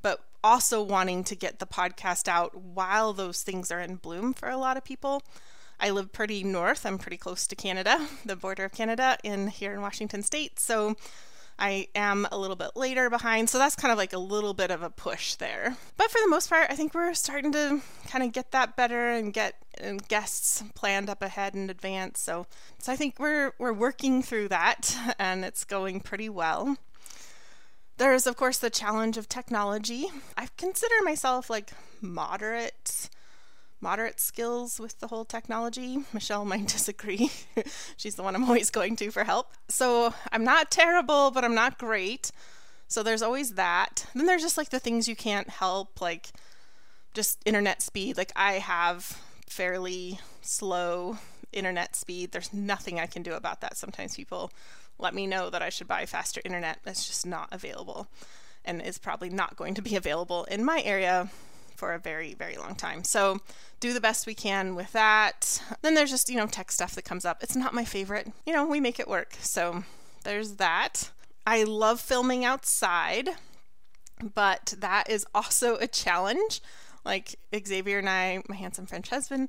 but 0.00 0.20
also 0.42 0.82
wanting 0.82 1.22
to 1.24 1.36
get 1.36 1.60
the 1.60 1.66
podcast 1.66 2.26
out 2.26 2.56
while 2.56 3.12
those 3.12 3.42
things 3.42 3.70
are 3.70 3.80
in 3.80 3.96
bloom 3.96 4.34
for 4.34 4.48
a 4.48 4.56
lot 4.56 4.76
of 4.76 4.84
people. 4.84 5.22
I 5.82 5.90
live 5.90 6.12
pretty 6.12 6.44
north. 6.44 6.86
I'm 6.86 6.96
pretty 6.96 7.16
close 7.16 7.48
to 7.48 7.56
Canada, 7.56 8.06
the 8.24 8.36
border 8.36 8.64
of 8.64 8.72
Canada, 8.72 9.18
in 9.24 9.48
here 9.48 9.74
in 9.74 9.82
Washington 9.82 10.22
State. 10.22 10.60
So 10.60 10.94
I 11.58 11.88
am 11.96 12.26
a 12.30 12.38
little 12.38 12.56
bit 12.56 12.70
later 12.76 13.10
behind. 13.10 13.50
So 13.50 13.58
that's 13.58 13.74
kind 13.74 13.90
of 13.90 13.98
like 13.98 14.12
a 14.12 14.18
little 14.18 14.54
bit 14.54 14.70
of 14.70 14.82
a 14.82 14.90
push 14.90 15.34
there. 15.34 15.76
But 15.96 16.10
for 16.10 16.20
the 16.22 16.28
most 16.28 16.48
part, 16.48 16.70
I 16.70 16.76
think 16.76 16.94
we're 16.94 17.14
starting 17.14 17.50
to 17.52 17.80
kind 18.06 18.24
of 18.24 18.32
get 18.32 18.52
that 18.52 18.76
better 18.76 19.10
and 19.10 19.32
get 19.32 19.56
guests 20.06 20.62
planned 20.74 21.10
up 21.10 21.20
ahead 21.20 21.54
in 21.54 21.68
advance. 21.68 22.20
So 22.20 22.46
so 22.78 22.92
I 22.92 22.96
think 22.96 23.18
we're 23.18 23.52
we're 23.58 23.72
working 23.72 24.22
through 24.22 24.48
that 24.48 24.96
and 25.18 25.44
it's 25.44 25.64
going 25.64 26.00
pretty 26.00 26.28
well. 26.28 26.76
There 27.98 28.14
is 28.14 28.26
of 28.26 28.36
course 28.36 28.58
the 28.58 28.70
challenge 28.70 29.16
of 29.16 29.28
technology. 29.28 30.06
I 30.36 30.48
consider 30.56 30.94
myself 31.02 31.50
like 31.50 31.70
moderate 32.00 33.10
moderate 33.82 34.20
skills 34.20 34.78
with 34.78 34.98
the 35.00 35.08
whole 35.08 35.24
technology. 35.24 36.04
Michelle 36.12 36.44
might 36.44 36.68
disagree. 36.68 37.30
She's 37.96 38.14
the 38.14 38.22
one 38.22 38.34
I'm 38.34 38.44
always 38.44 38.70
going 38.70 38.96
to 38.96 39.10
for 39.10 39.24
help. 39.24 39.52
So 39.68 40.14
I'm 40.30 40.44
not 40.44 40.70
terrible, 40.70 41.30
but 41.30 41.44
I'm 41.44 41.54
not 41.54 41.78
great. 41.78 42.30
So 42.88 43.02
there's 43.02 43.22
always 43.22 43.54
that. 43.54 44.06
Then 44.14 44.26
there's 44.26 44.42
just 44.42 44.58
like 44.58 44.70
the 44.70 44.78
things 44.78 45.08
you 45.08 45.16
can't 45.16 45.48
help, 45.48 46.00
like 46.00 46.30
just 47.14 47.40
internet 47.44 47.82
speed. 47.82 48.16
Like 48.16 48.32
I 48.36 48.54
have 48.54 49.20
fairly 49.46 50.20
slow 50.40 51.18
internet 51.52 51.96
speed. 51.96 52.32
There's 52.32 52.52
nothing 52.52 53.00
I 53.00 53.06
can 53.06 53.22
do 53.22 53.32
about 53.32 53.60
that. 53.60 53.76
Sometimes 53.76 54.16
people 54.16 54.50
let 54.98 55.14
me 55.14 55.26
know 55.26 55.50
that 55.50 55.62
I 55.62 55.68
should 55.68 55.88
buy 55.88 56.06
faster 56.06 56.40
internet. 56.44 56.78
That's 56.84 57.06
just 57.06 57.26
not 57.26 57.48
available 57.50 58.08
and 58.64 58.80
is 58.80 58.98
probably 58.98 59.28
not 59.28 59.56
going 59.56 59.74
to 59.74 59.82
be 59.82 59.96
available 59.96 60.44
in 60.44 60.64
my 60.64 60.82
area 60.82 61.30
for 61.82 61.94
a 61.94 61.98
very, 61.98 62.32
very 62.32 62.56
long 62.56 62.76
time. 62.76 63.02
So 63.02 63.40
do 63.80 63.92
the 63.92 64.00
best 64.00 64.24
we 64.24 64.36
can 64.36 64.76
with 64.76 64.92
that. 64.92 65.60
Then 65.82 65.96
there's 65.96 66.12
just, 66.12 66.28
you 66.28 66.36
know, 66.36 66.46
tech 66.46 66.70
stuff 66.70 66.94
that 66.94 67.04
comes 67.04 67.24
up. 67.24 67.42
It's 67.42 67.56
not 67.56 67.74
my 67.74 67.84
favorite. 67.84 68.32
You 68.46 68.52
know, 68.52 68.64
we 68.64 68.78
make 68.78 69.00
it 69.00 69.08
work. 69.08 69.34
So 69.40 69.82
there's 70.22 70.52
that. 70.58 71.10
I 71.44 71.64
love 71.64 72.00
filming 72.00 72.44
outside, 72.44 73.30
but 74.22 74.74
that 74.78 75.10
is 75.10 75.26
also 75.34 75.74
a 75.74 75.88
challenge. 75.88 76.60
Like 77.04 77.34
Xavier 77.52 77.98
and 77.98 78.08
I, 78.08 78.44
my 78.48 78.54
handsome 78.54 78.86
French 78.86 79.08
husband, 79.08 79.48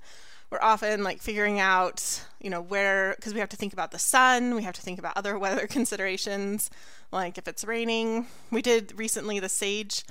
we're 0.49 0.59
often 0.59 1.03
like 1.03 1.21
figuring 1.21 1.59
out, 1.59 2.25
you 2.41 2.49
know, 2.49 2.61
where, 2.61 3.13
because 3.15 3.35
we 3.35 3.41
have 3.41 3.49
to 3.49 3.57
think 3.57 3.73
about 3.73 3.91
the 3.91 3.99
sun, 3.99 4.55
we 4.55 4.63
have 4.63 4.73
to 4.73 4.81
think 4.81 4.97
about 4.97 5.15
other 5.15 5.37
weather 5.43 5.67
considerations, 5.67 6.71
like 7.11 7.37
if 7.37 7.47
it's 7.47 7.63
raining. 7.63 8.25
We 8.49 8.63
did 8.63 8.97
recently 8.97 9.39
the 9.39 9.49
sage 9.49 10.03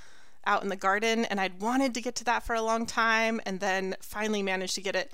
out 0.46 0.62
in 0.62 0.68
the 0.68 0.76
garden, 0.76 1.24
and 1.24 1.40
I'd 1.40 1.60
wanted 1.60 1.94
to 1.94 2.00
get 2.00 2.14
to 2.16 2.24
that 2.24 2.42
for 2.42 2.54
a 2.54 2.62
long 2.62 2.86
time, 2.86 3.40
and 3.46 3.60
then 3.60 3.96
finally 4.00 4.42
managed 4.42 4.74
to 4.76 4.80
get 4.80 4.96
it 4.96 5.12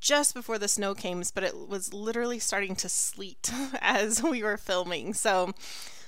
just 0.00 0.34
before 0.34 0.58
the 0.58 0.68
snow 0.68 0.94
came, 0.94 1.22
but 1.34 1.44
it 1.44 1.68
was 1.68 1.94
literally 1.94 2.38
starting 2.38 2.76
to 2.76 2.88
sleet 2.88 3.50
as 3.80 4.22
we 4.22 4.42
were 4.42 4.56
filming. 4.56 5.14
So 5.14 5.52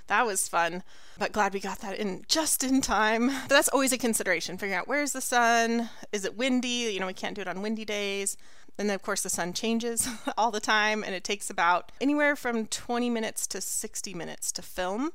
that 0.09 0.27
was 0.27 0.49
fun, 0.49 0.83
but 1.19 1.33
glad 1.33 1.53
we 1.53 1.61
got 1.61 1.81
that 1.81 1.99
in 1.99 2.23
just 2.29 2.65
in 2.65 2.81
time. 2.81 3.29
But 3.29 3.49
that's 3.49 3.69
always 3.69 3.93
a 3.93 3.99
consideration 3.99 4.57
figuring 4.57 4.79
out 4.79 4.89
where's 4.89 5.13
the 5.13 5.21
sun? 5.21 5.91
Is 6.13 6.25
it 6.25 6.37
windy? 6.37 6.91
You 6.93 7.01
know, 7.01 7.07
we 7.07 7.13
can't 7.13 7.35
do 7.35 7.43
it 7.43 7.49
on 7.49 7.63
windy 7.63 7.85
days. 7.85 8.37
And 8.79 8.89
then, 8.89 8.95
of 8.95 9.03
course, 9.03 9.23
the 9.23 9.31
sun 9.31 9.53
changes 9.53 10.09
all 10.39 10.51
the 10.51 10.61
time, 10.61 11.03
and 11.03 11.15
it 11.15 11.25
takes 11.25 11.51
about 11.51 11.91
anywhere 12.01 12.37
from 12.37 12.67
20 12.67 13.11
minutes 13.11 13.47
to 13.49 13.61
60 13.61 14.15
minutes 14.15 14.53
to 14.53 14.63
film. 14.63 15.11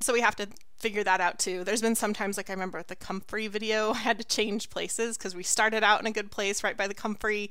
So 0.00 0.12
we 0.12 0.20
have 0.20 0.36
to 0.36 0.48
figure 0.78 1.04
that 1.04 1.20
out 1.20 1.38
too. 1.38 1.64
There's 1.64 1.82
been 1.82 1.94
sometimes, 1.94 2.36
like 2.36 2.50
I 2.50 2.52
remember 2.52 2.78
at 2.78 2.88
the 2.88 2.96
Comfrey 2.96 3.46
video, 3.48 3.90
I 3.94 3.98
had 3.98 4.18
to 4.18 4.24
change 4.24 4.70
places 4.70 5.16
because 5.16 5.34
we 5.34 5.42
started 5.42 5.82
out 5.82 6.00
in 6.00 6.06
a 6.06 6.12
good 6.12 6.30
place 6.30 6.62
right 6.62 6.76
by 6.76 6.86
the 6.86 6.94
Comfrey, 6.94 7.50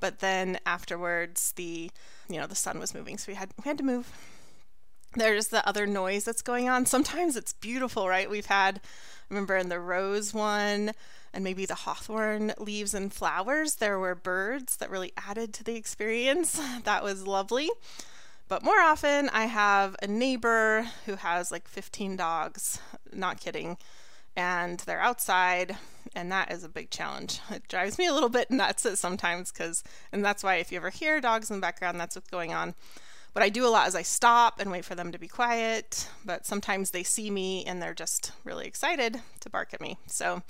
but 0.00 0.18
then 0.20 0.58
afterwards 0.66 1.52
the 1.52 1.90
you 2.28 2.40
know 2.40 2.46
the 2.46 2.54
sun 2.54 2.78
was 2.78 2.94
moving, 2.94 3.18
so 3.18 3.30
we 3.30 3.34
had 3.36 3.50
we 3.62 3.68
had 3.68 3.78
to 3.78 3.84
move. 3.84 4.10
There's 5.14 5.48
the 5.48 5.66
other 5.68 5.86
noise 5.86 6.24
that's 6.24 6.40
going 6.40 6.70
on. 6.70 6.86
Sometimes 6.86 7.36
it's 7.36 7.52
beautiful, 7.52 8.08
right? 8.08 8.30
We've 8.30 8.46
had, 8.46 8.78
I 8.78 8.80
remember 9.28 9.56
in 9.58 9.68
the 9.68 9.78
rose 9.78 10.32
one, 10.32 10.92
and 11.34 11.44
maybe 11.44 11.66
the 11.66 11.74
hawthorn 11.74 12.52
leaves 12.58 12.94
and 12.94 13.12
flowers, 13.12 13.76
there 13.76 13.98
were 13.98 14.14
birds 14.14 14.76
that 14.76 14.90
really 14.90 15.12
added 15.16 15.52
to 15.54 15.64
the 15.64 15.76
experience. 15.76 16.60
That 16.84 17.04
was 17.04 17.26
lovely. 17.26 17.70
But 18.52 18.62
more 18.62 18.80
often, 18.80 19.30
I 19.30 19.46
have 19.46 19.96
a 20.02 20.06
neighbor 20.06 20.86
who 21.06 21.16
has 21.16 21.50
like 21.50 21.66
15 21.66 22.16
dogs, 22.16 22.78
not 23.10 23.40
kidding, 23.40 23.78
and 24.36 24.78
they're 24.80 25.00
outside, 25.00 25.78
and 26.14 26.30
that 26.30 26.52
is 26.52 26.62
a 26.62 26.68
big 26.68 26.90
challenge. 26.90 27.40
It 27.50 27.66
drives 27.66 27.96
me 27.96 28.04
a 28.04 28.12
little 28.12 28.28
bit 28.28 28.50
nuts 28.50 28.86
sometimes 29.00 29.50
because, 29.50 29.82
and 30.12 30.22
that's 30.22 30.44
why 30.44 30.56
if 30.56 30.70
you 30.70 30.76
ever 30.76 30.90
hear 30.90 31.18
dogs 31.18 31.48
in 31.48 31.56
the 31.56 31.62
background, 31.62 31.98
that's 31.98 32.14
what's 32.14 32.28
going 32.28 32.52
on. 32.52 32.74
What 33.32 33.42
I 33.42 33.48
do 33.48 33.66
a 33.66 33.72
lot 33.72 33.88
is 33.88 33.94
I 33.94 34.02
stop 34.02 34.60
and 34.60 34.70
wait 34.70 34.84
for 34.84 34.94
them 34.94 35.12
to 35.12 35.18
be 35.18 35.28
quiet, 35.28 36.10
but 36.22 36.44
sometimes 36.44 36.90
they 36.90 37.04
see 37.04 37.30
me 37.30 37.64
and 37.64 37.80
they're 37.80 37.94
just 37.94 38.32
really 38.44 38.66
excited 38.66 39.22
to 39.40 39.48
bark 39.48 39.72
at 39.72 39.80
me. 39.80 39.96
So 40.08 40.42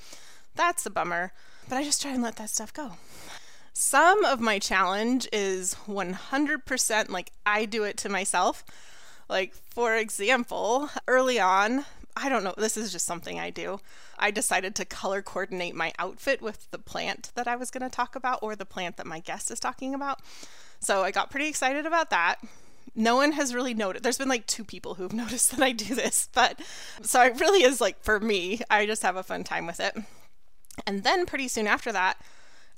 that's 0.56 0.84
a 0.86 0.90
bummer, 0.90 1.32
but 1.68 1.76
I 1.76 1.84
just 1.84 2.02
try 2.02 2.10
and 2.10 2.22
let 2.24 2.34
that 2.34 2.50
stuff 2.50 2.74
go. 2.74 2.94
Some 3.72 4.24
of 4.24 4.40
my 4.40 4.58
challenge 4.58 5.28
is 5.32 5.76
100% 5.86 7.08
like 7.08 7.32
I 7.46 7.64
do 7.64 7.84
it 7.84 7.96
to 7.98 8.08
myself. 8.08 8.64
Like, 9.28 9.54
for 9.54 9.96
example, 9.96 10.90
early 11.08 11.40
on, 11.40 11.86
I 12.16 12.28
don't 12.28 12.44
know, 12.44 12.54
this 12.58 12.76
is 12.76 12.92
just 12.92 13.06
something 13.06 13.40
I 13.40 13.50
do. 13.50 13.80
I 14.18 14.30
decided 14.30 14.74
to 14.74 14.84
color 14.84 15.22
coordinate 15.22 15.74
my 15.74 15.92
outfit 15.98 16.42
with 16.42 16.70
the 16.70 16.78
plant 16.78 17.32
that 17.34 17.48
I 17.48 17.56
was 17.56 17.70
going 17.70 17.82
to 17.82 17.94
talk 17.94 18.14
about 18.14 18.40
or 18.42 18.54
the 18.54 18.66
plant 18.66 18.98
that 18.98 19.06
my 19.06 19.20
guest 19.20 19.50
is 19.50 19.58
talking 19.58 19.94
about. 19.94 20.20
So 20.80 21.02
I 21.02 21.10
got 21.10 21.30
pretty 21.30 21.48
excited 21.48 21.86
about 21.86 22.10
that. 22.10 22.36
No 22.94 23.16
one 23.16 23.32
has 23.32 23.54
really 23.54 23.72
noticed. 23.72 24.02
There's 24.02 24.18
been 24.18 24.28
like 24.28 24.46
two 24.46 24.64
people 24.64 24.94
who've 24.94 25.12
noticed 25.14 25.50
that 25.52 25.62
I 25.62 25.72
do 25.72 25.94
this, 25.94 26.28
but 26.34 26.60
so 27.00 27.22
it 27.22 27.40
really 27.40 27.62
is 27.62 27.80
like 27.80 28.02
for 28.02 28.20
me, 28.20 28.60
I 28.68 28.84
just 28.84 29.02
have 29.02 29.16
a 29.16 29.22
fun 29.22 29.44
time 29.44 29.66
with 29.66 29.80
it. 29.80 29.96
And 30.86 31.04
then 31.04 31.24
pretty 31.24 31.48
soon 31.48 31.66
after 31.66 31.90
that, 31.92 32.18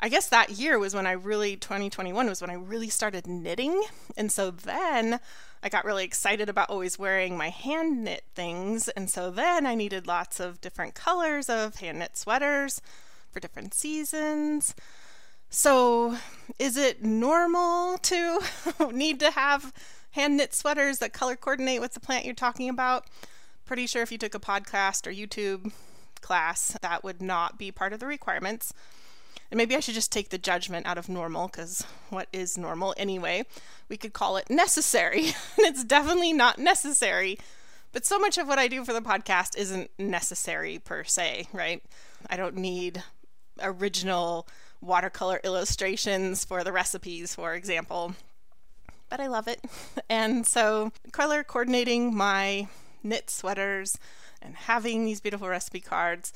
I 0.01 0.09
guess 0.09 0.29
that 0.29 0.51
year 0.51 0.79
was 0.79 0.95
when 0.95 1.07
I 1.07 1.13
really, 1.13 1.57
2021 1.57 2.27
was 2.27 2.41
when 2.41 2.51
I 2.51 2.55
really 2.55 2.89
started 2.89 3.27
knitting. 3.27 3.83
And 4.17 4.31
so 4.31 4.51
then 4.51 5.21
I 5.63 5.69
got 5.69 5.85
really 5.85 6.05
excited 6.05 6.49
about 6.49 6.69
always 6.69 6.99
wearing 6.99 7.37
my 7.37 7.49
hand 7.49 8.05
knit 8.05 8.25
things. 8.35 8.89
And 8.91 9.09
so 9.09 9.31
then 9.31 9.67
I 9.67 9.75
needed 9.75 10.07
lots 10.07 10.41
of 10.41 10.61
different 10.61 10.95
colors 10.95 11.49
of 11.49 11.77
hand 11.77 12.01
knit 12.01 12.17
sweaters 12.17 12.83
for 13.31 13.41
different 13.41 13.73
seasons. 13.73 14.75
So 15.49 16.17
is 16.59 16.77
it 16.77 17.03
normal 17.03 17.99
to 17.99 18.41
need 18.93 19.21
to 19.21 19.31
have 19.31 19.73
hand 20.11 20.37
knit 20.37 20.53
sweaters 20.55 20.99
that 20.99 21.13
color 21.13 21.37
coordinate 21.37 21.81
with 21.81 21.95
the 21.95 22.01
plant 22.01 22.25
you're 22.25 22.35
talking 22.35 22.69
about? 22.69 23.07
Pretty 23.65 23.87
sure 23.87 24.03
if 24.03 24.13
you 24.13 24.19
took 24.19 24.35
a 24.35 24.41
podcast 24.41 25.07
or 25.07 25.13
YouTube 25.13 25.73
class, 26.21 26.77
that 26.83 27.05
would 27.05 27.23
not 27.23 27.59
be 27.59 27.71
part 27.71 27.93
of 27.93 28.01
the 28.01 28.07
requirements. 28.07 28.75
And 29.51 29.59
maybe 29.59 29.77
I 29.77 29.81
should 29.81 29.95
just 29.95 30.11
take 30.11 30.31
the 30.31 30.39
judgment 30.39 30.87
out 30.87 30.99
of 30.99 31.09
normal, 31.09 31.49
because 31.49 31.85
what 32.11 32.29
is 32.33 32.59
normal 32.59 32.95
anyway? 32.97 33.45
We 33.89 33.97
could 33.97 34.13
call 34.13 34.37
it 34.37 34.51
necessary. 34.51 35.27
and 35.57 35.67
it's 35.67 35.85
definitely 35.85 36.33
not 36.33 36.59
necessary. 36.59 37.39
But 37.93 38.05
so 38.05 38.19
much 38.19 38.39
of 38.39 38.49
what 38.49 38.59
I 38.59 38.67
do 38.67 38.85
for 38.85 38.93
the 38.93 39.01
podcast 39.01 39.57
isn't 39.57 39.91
necessary 39.99 40.81
per 40.81 41.05
se, 41.05 41.49
right? 41.53 41.83
I 42.29 42.37
don't 42.37 42.57
need 42.57 43.05
original 43.63 44.49
watercolor 44.81 45.41
illustrations 45.45 46.45
for 46.45 46.65
the 46.65 46.73
recipes, 46.73 47.35
for 47.35 47.55
example. 47.55 48.15
But 49.09 49.21
I 49.21 49.29
love 49.29 49.49
it. 49.49 49.65
And 50.09 50.47
so, 50.47 50.93
color 51.13 51.43
coordinating 51.43 52.15
my 52.15 52.69
knit 53.03 53.31
sweaters 53.31 53.97
and 54.43 54.55
having 54.55 55.05
these 55.05 55.21
beautiful 55.21 55.49
recipe 55.49 55.81
cards 55.81 56.33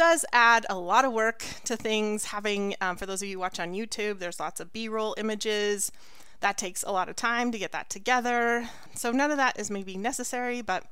does 0.00 0.24
add 0.32 0.64
a 0.70 0.78
lot 0.78 1.04
of 1.04 1.12
work 1.12 1.44
to 1.62 1.76
things. 1.76 2.24
Having, 2.24 2.74
um, 2.80 2.96
for 2.96 3.04
those 3.04 3.20
of 3.20 3.28
you 3.28 3.38
watch 3.38 3.60
on 3.60 3.74
YouTube, 3.74 4.18
there's 4.18 4.40
lots 4.40 4.58
of 4.58 4.72
B 4.72 4.88
roll 4.88 5.14
images. 5.18 5.92
That 6.40 6.56
takes 6.56 6.82
a 6.82 6.90
lot 6.90 7.10
of 7.10 7.16
time 7.16 7.52
to 7.52 7.58
get 7.58 7.72
that 7.72 7.90
together. 7.90 8.66
So 8.94 9.12
none 9.12 9.30
of 9.30 9.36
that 9.36 9.60
is 9.60 9.70
maybe 9.70 9.98
necessary, 9.98 10.62
but 10.62 10.84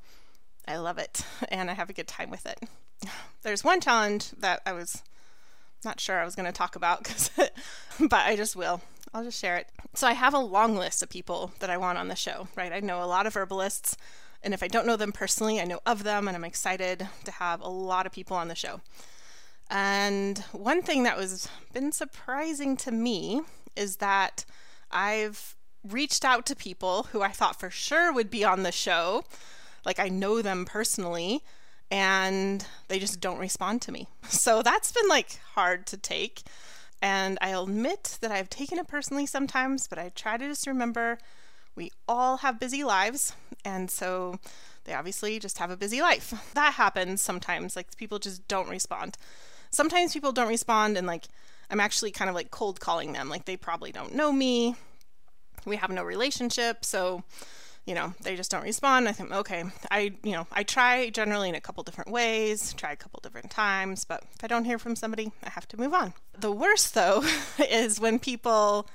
I 0.67 0.77
love 0.77 0.99
it 0.99 1.25
and 1.49 1.71
I 1.71 1.73
have 1.73 1.89
a 1.89 1.95
good 1.95 2.07
time 2.07 2.29
with 2.29 2.45
it. 2.45 2.61
There's 3.43 3.65
one 3.65 3.81
challenge 3.81 4.33
that 4.33 4.61
I 4.67 4.75
was 4.75 5.03
not 5.87 6.01
sure 6.01 6.21
I 6.21 6.27
was 6.27 6.35
going 6.35 6.45
to 6.45 6.53
talk 6.53 6.77
about, 6.77 7.31
but 7.99 8.13
I 8.13 8.37
just 8.37 8.57
will. 8.57 8.83
I'll 9.15 9.25
just 9.25 9.41
share 9.41 9.57
it. 9.57 9.69
So 9.95 10.07
I 10.07 10.13
have 10.13 10.35
a 10.35 10.39
long 10.39 10.77
list 10.77 11.03
of 11.03 11.09
people 11.09 11.53
that 11.61 11.71
I 11.71 11.79
want 11.79 11.97
on 11.97 12.09
the 12.09 12.15
show, 12.15 12.49
right? 12.57 12.75
I 12.75 12.81
know 12.81 13.03
a 13.03 13.07
lot 13.07 13.27
of 13.27 13.35
herbalists, 13.35 13.97
and 14.43 14.55
if 14.55 14.63
I 14.63 14.69
don't 14.69 14.87
know 14.87 14.97
them 14.97 15.13
personally, 15.13 15.61
I 15.61 15.65
know 15.65 15.81
of 15.85 16.05
them, 16.05 16.29
and 16.29 16.37
I'm 16.37 16.45
excited 16.45 17.09
to 17.25 17.31
have 17.33 17.61
a 17.61 17.69
lot 17.69 18.07
of 18.07 18.13
people 18.13 18.37
on 18.37 18.49
the 18.49 18.55
show. 18.55 18.81
And 19.71 20.39
one 20.53 20.83
thing 20.83 21.03
that 21.03 21.17
was 21.17 21.49
been 21.73 21.93
surprising 21.93 22.77
to 22.79 22.91
me 22.91 23.43
is 23.77 23.97
that 23.97 24.45
I've 24.91 25.57
reached 25.87 26.25
out 26.25 26.47
to 26.47 26.57
people 26.57 27.05
who 27.13 27.23
I 27.23 27.29
thought 27.29 27.61
for 27.61 27.71
sure 27.71 28.13
would 28.13 28.31
be 28.31 28.45
on 28.45 28.63
the 28.63 28.73
show, 28.73 29.25
like 29.85 29.99
I 29.99 30.09
know 30.09 30.43
them 30.43 30.65
personally, 30.65 31.43
and 31.91 32.67
they 32.89 32.99
just 32.99 33.21
don't 33.21 33.39
respond 33.39 33.83
to 33.83 33.93
me. 33.93 34.09
So 34.29 34.63
that's 34.63 34.93
been 34.93 35.09
like 35.09 35.41
hard 35.55 35.87
to 35.87 35.97
take. 35.97 36.43
And 37.01 37.39
I'll 37.41 37.63
admit 37.65 38.19
that 38.21 38.31
I've 38.31 38.51
taken 38.51 38.79
it 38.79 38.89
personally 38.89 39.25
sometimes, 39.25 39.89
but 39.89 39.99
I 39.99 40.11
try 40.11 40.37
to 40.37 40.49
just 40.49 40.67
remember 40.67 41.19
we 41.79 41.93
all 42.09 42.39
have 42.39 42.59
busy 42.59 42.83
lives. 42.83 43.33
And 43.65 43.89
so 43.91 44.39
they 44.85 44.93
obviously 44.93 45.39
just 45.39 45.59
have 45.59 45.71
a 45.71 45.77
busy 45.77 46.03
life. 46.03 46.35
That 46.55 46.75
happens 46.75 47.23
sometimes. 47.23 47.77
Like 47.77 47.97
people 47.97 48.19
just 48.19 48.47
don't 48.49 48.69
respond. 48.69 49.17
Sometimes 49.71 50.13
people 50.13 50.33
don't 50.33 50.49
respond, 50.49 50.99
and 50.99 51.07
like 51.07 51.27
I'm 51.71 51.79
actually 51.79 52.11
kind 52.11 52.29
of 52.29 52.35
like 52.35 52.51
cold 52.51 52.81
calling 52.81 53.13
them. 53.13 53.29
Like 53.29 53.45
they 53.45 53.57
probably 53.57 53.93
don't 53.93 54.15
know 54.15 54.33
me. 54.33 54.75
We 55.65 55.77
have 55.77 55.91
no 55.91 56.03
relationship. 56.03 56.85
So 56.85 57.23
you 57.87 57.95
know, 57.95 58.13
they 58.21 58.37
just 58.37 58.51
don't 58.51 58.65
respond. 58.65 59.09
I 59.09 59.13
think, 59.13 59.33
okay, 59.33 59.65
I, 59.91 60.13
you 60.23 60.33
know, 60.33 60.47
I 60.53 60.63
try 60.63 61.09
generally 61.09 61.49
in 61.49 61.55
a 61.55 61.61
couple 61.61 61.83
different 61.85 62.11
ways, 62.11 62.75
try 62.75 62.93
a 62.93 62.97
couple 62.97 63.19
different 63.23 63.51
times, 63.51 64.05
but 64.05 64.25
if 64.35 64.45
I 64.45 64.47
don't 64.47 64.67
hear 64.67 64.79
from 64.79 64.95
somebody, 64.95 65.33
I 65.43 65.49
have 65.49 65.67
to 65.69 65.81
move 65.81 65.95
on. 65.95 66.13
The 66.39 66.53
worst, 66.53 66.93
though, 66.93 67.25
is 67.59 67.99
when 67.99 68.19
people 68.19 68.91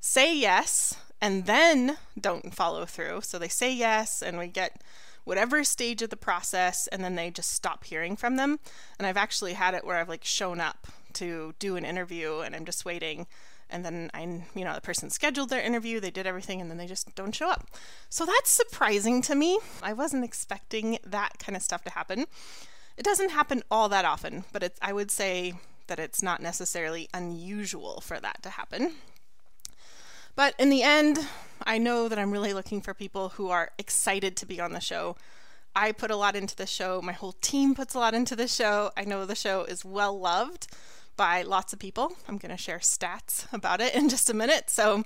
say 0.00 0.36
yes 0.36 0.96
and 1.20 1.46
then 1.46 1.96
don't 2.20 2.54
follow 2.54 2.84
through. 2.84 3.22
So 3.22 3.38
they 3.38 3.48
say 3.48 3.72
yes, 3.72 4.22
and 4.22 4.38
we 4.38 4.48
get 4.48 4.82
whatever 5.24 5.64
stage 5.64 6.02
of 6.02 6.10
the 6.10 6.16
process, 6.16 6.86
and 6.88 7.02
then 7.02 7.14
they 7.14 7.30
just 7.30 7.52
stop 7.52 7.84
hearing 7.84 8.16
from 8.16 8.36
them. 8.36 8.58
And 8.98 9.06
I've 9.06 9.16
actually 9.16 9.54
had 9.54 9.74
it 9.74 9.84
where 9.84 9.96
I've 9.96 10.08
like 10.08 10.24
shown 10.24 10.60
up 10.60 10.86
to 11.14 11.54
do 11.58 11.76
an 11.76 11.84
interview, 11.84 12.40
and 12.40 12.54
I'm 12.54 12.64
just 12.64 12.84
waiting 12.84 13.26
and 13.68 13.84
then 13.84 14.10
I, 14.14 14.20
you 14.54 14.64
know, 14.64 14.74
the 14.74 14.80
person 14.80 15.10
scheduled 15.10 15.50
their 15.50 15.60
interview, 15.60 15.98
they 15.98 16.10
did 16.10 16.26
everything, 16.26 16.60
and 16.60 16.70
then 16.70 16.78
they 16.78 16.86
just 16.86 17.14
don't 17.14 17.34
show 17.34 17.50
up. 17.50 17.66
So 18.08 18.24
that's 18.24 18.50
surprising 18.50 19.22
to 19.22 19.34
me. 19.34 19.58
I 19.82 19.92
wasn't 19.92 20.24
expecting 20.24 20.98
that 21.04 21.38
kind 21.38 21.56
of 21.56 21.62
stuff 21.62 21.82
to 21.84 21.90
happen. 21.90 22.26
It 22.96 23.04
doesn't 23.04 23.30
happen 23.30 23.62
all 23.70 23.88
that 23.88 24.04
often, 24.04 24.44
but 24.52 24.62
it's, 24.62 24.78
I 24.80 24.92
would 24.92 25.10
say 25.10 25.54
that 25.88 25.98
it's 25.98 26.22
not 26.22 26.40
necessarily 26.40 27.08
unusual 27.12 28.00
for 28.00 28.20
that 28.20 28.42
to 28.42 28.50
happen. 28.50 28.92
But 30.36 30.54
in 30.58 30.68
the 30.68 30.82
end, 30.82 31.18
I 31.64 31.78
know 31.78 32.08
that 32.08 32.18
I'm 32.18 32.30
really 32.30 32.52
looking 32.52 32.82
for 32.82 32.94
people 32.94 33.30
who 33.30 33.48
are 33.48 33.72
excited 33.78 34.36
to 34.36 34.46
be 34.46 34.60
on 34.60 34.72
the 34.72 34.80
show. 34.80 35.16
I 35.74 35.92
put 35.92 36.10
a 36.10 36.16
lot 36.16 36.36
into 36.36 36.54
the 36.54 36.66
show. 36.66 37.00
My 37.02 37.12
whole 37.12 37.32
team 37.32 37.74
puts 37.74 37.94
a 37.94 37.98
lot 37.98 38.14
into 38.14 38.36
the 38.36 38.46
show. 38.46 38.90
I 38.96 39.04
know 39.04 39.24
the 39.24 39.34
show 39.34 39.64
is 39.64 39.84
well 39.84 40.18
loved 40.18 40.68
by 41.16 41.42
lots 41.42 41.72
of 41.72 41.78
people. 41.78 42.12
I'm 42.28 42.36
going 42.36 42.50
to 42.50 42.62
share 42.62 42.78
stats 42.78 43.50
about 43.52 43.80
it 43.80 43.94
in 43.96 44.08
just 44.08 44.28
a 44.28 44.34
minute. 44.34 44.68
So, 44.68 45.04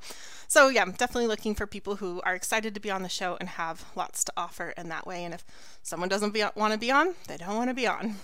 so 0.49 0.69
yeah, 0.69 0.83
I'm 0.83 0.93
definitely 0.93 1.29
looking 1.29 1.55
for 1.55 1.67
people 1.67 1.97
who 1.97 2.21
are 2.25 2.35
excited 2.35 2.75
to 2.75 2.81
be 2.81 2.91
on 2.91 3.03
the 3.03 3.09
show 3.09 3.37
and 3.39 3.49
have 3.51 3.85
lots 3.95 4.25
to 4.25 4.33
offer 4.37 4.71
in 4.77 4.89
that 4.89 5.07
way. 5.07 5.25
And 5.25 5.33
if 5.33 5.45
someone 5.83 6.09
doesn't 6.09 6.37
want 6.57 6.73
to 6.73 6.79
be 6.79 6.91
on, 6.91 7.15
they 7.29 7.37
don't 7.37 7.57
want 7.57 7.71
to 7.71 7.75
be 7.75 7.87
on. 7.87 8.17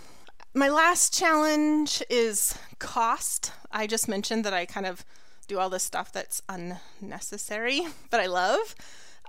My 0.55 0.69
last 0.69 1.16
challenge 1.16 2.03
is 2.11 2.59
cost. 2.79 3.53
I 3.71 3.87
just 3.87 4.09
mentioned 4.09 4.45
that 4.45 4.55
I 4.55 4.66
kind 4.66 4.87
of 4.87 5.05
do 5.47 5.59
all 5.59 5.71
this 5.71 5.83
stuff 5.83 6.13
that's 6.13 6.43
unnecessary, 6.49 7.83
but 8.11 8.21
I 8.21 8.27
love. 8.27 8.75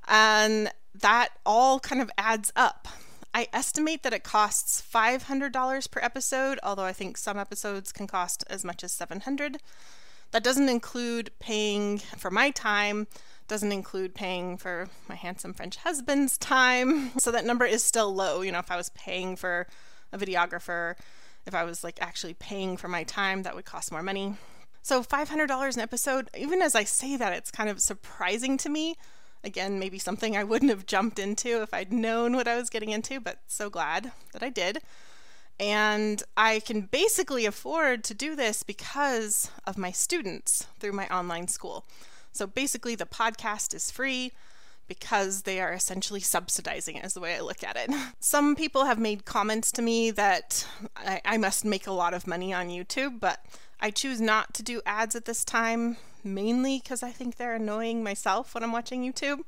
And 0.07 0.71
that 0.95 1.29
all 1.45 1.79
kind 1.79 2.01
of 2.01 2.09
adds 2.17 2.51
up. 2.55 2.87
I 3.33 3.47
estimate 3.53 4.03
that 4.03 4.13
it 4.13 4.23
costs 4.23 4.81
$500 4.91 5.91
per 5.91 5.99
episode, 6.01 6.59
although 6.63 6.83
I 6.83 6.93
think 6.93 7.17
some 7.17 7.37
episodes 7.37 7.91
can 7.91 8.07
cost 8.07 8.43
as 8.49 8.65
much 8.65 8.83
as 8.83 8.91
700. 8.91 9.57
That 10.31 10.43
doesn't 10.43 10.69
include 10.69 11.31
paying 11.39 11.99
for 11.99 12.31
my 12.31 12.49
time, 12.49 13.07
doesn't 13.47 13.71
include 13.71 14.15
paying 14.15 14.57
for 14.57 14.89
my 15.07 15.15
handsome 15.15 15.53
French 15.53 15.77
husband's 15.77 16.37
time. 16.37 17.11
So 17.19 17.31
that 17.31 17.45
number 17.45 17.65
is 17.65 17.83
still 17.83 18.13
low. 18.13 18.41
You 18.41 18.51
know, 18.51 18.59
if 18.59 18.71
I 18.71 18.77
was 18.77 18.89
paying 18.89 19.35
for 19.35 19.67
a 20.11 20.17
videographer, 20.17 20.95
if 21.45 21.53
I 21.53 21.63
was 21.63 21.83
like 21.83 21.99
actually 22.01 22.33
paying 22.33 22.77
for 22.77 22.87
my 22.87 23.03
time, 23.03 23.43
that 23.43 23.55
would 23.55 23.65
cost 23.65 23.91
more 23.91 24.03
money. 24.03 24.35
So 24.87 25.03
$500 25.03 25.75
an 25.75 25.81
episode, 25.81 26.29
even 26.37 26.61
as 26.61 26.73
I 26.73 26.85
say 26.85 27.17
that, 27.17 27.33
it's 27.33 27.51
kind 27.51 27.69
of 27.69 27.81
surprising 27.81 28.57
to 28.59 28.69
me 28.69 28.95
Again, 29.43 29.79
maybe 29.79 29.99
something 29.99 30.35
I 30.35 30.43
wouldn't 30.43 30.71
have 30.71 30.85
jumped 30.85 31.19
into 31.19 31.61
if 31.61 31.73
I'd 31.73 31.93
known 31.93 32.35
what 32.35 32.47
I 32.47 32.57
was 32.57 32.69
getting 32.69 32.89
into, 32.89 33.19
but 33.19 33.39
so 33.47 33.69
glad 33.69 34.11
that 34.33 34.43
I 34.43 34.49
did. 34.49 34.79
And 35.59 36.21
I 36.35 36.59
can 36.59 36.81
basically 36.81 37.45
afford 37.45 38.03
to 38.05 38.13
do 38.13 38.35
this 38.35 38.63
because 38.63 39.49
of 39.65 39.77
my 39.77 39.91
students 39.91 40.67
through 40.79 40.91
my 40.91 41.07
online 41.07 41.47
school. 41.47 41.85
So 42.31 42.45
basically, 42.45 42.95
the 42.95 43.05
podcast 43.05 43.73
is 43.73 43.89
free 43.89 44.33
because 44.87 45.43
they 45.43 45.59
are 45.59 45.73
essentially 45.73 46.19
subsidizing 46.19 46.95
it, 46.95 47.05
is 47.05 47.13
the 47.13 47.19
way 47.19 47.35
I 47.35 47.41
look 47.41 47.63
at 47.63 47.77
it. 47.77 47.89
Some 48.19 48.55
people 48.55 48.85
have 48.85 48.99
made 48.99 49.25
comments 49.25 49.71
to 49.73 49.81
me 49.81 50.11
that 50.11 50.67
I, 50.95 51.21
I 51.25 51.37
must 51.37 51.63
make 51.63 51.87
a 51.87 51.91
lot 51.91 52.13
of 52.13 52.27
money 52.27 52.53
on 52.53 52.69
YouTube, 52.69 53.19
but 53.19 53.45
I 53.79 53.91
choose 53.91 54.19
not 54.19 54.53
to 54.55 54.63
do 54.63 54.81
ads 54.85 55.15
at 55.15 55.25
this 55.25 55.43
time, 55.43 55.97
mainly 56.23 56.79
because 56.81 57.03
I 57.03 57.11
think 57.11 57.35
they're 57.35 57.55
annoying 57.55 58.03
myself 58.03 58.53
when 58.53 58.63
I'm 58.63 58.71
watching 58.71 59.03
YouTube. 59.03 59.41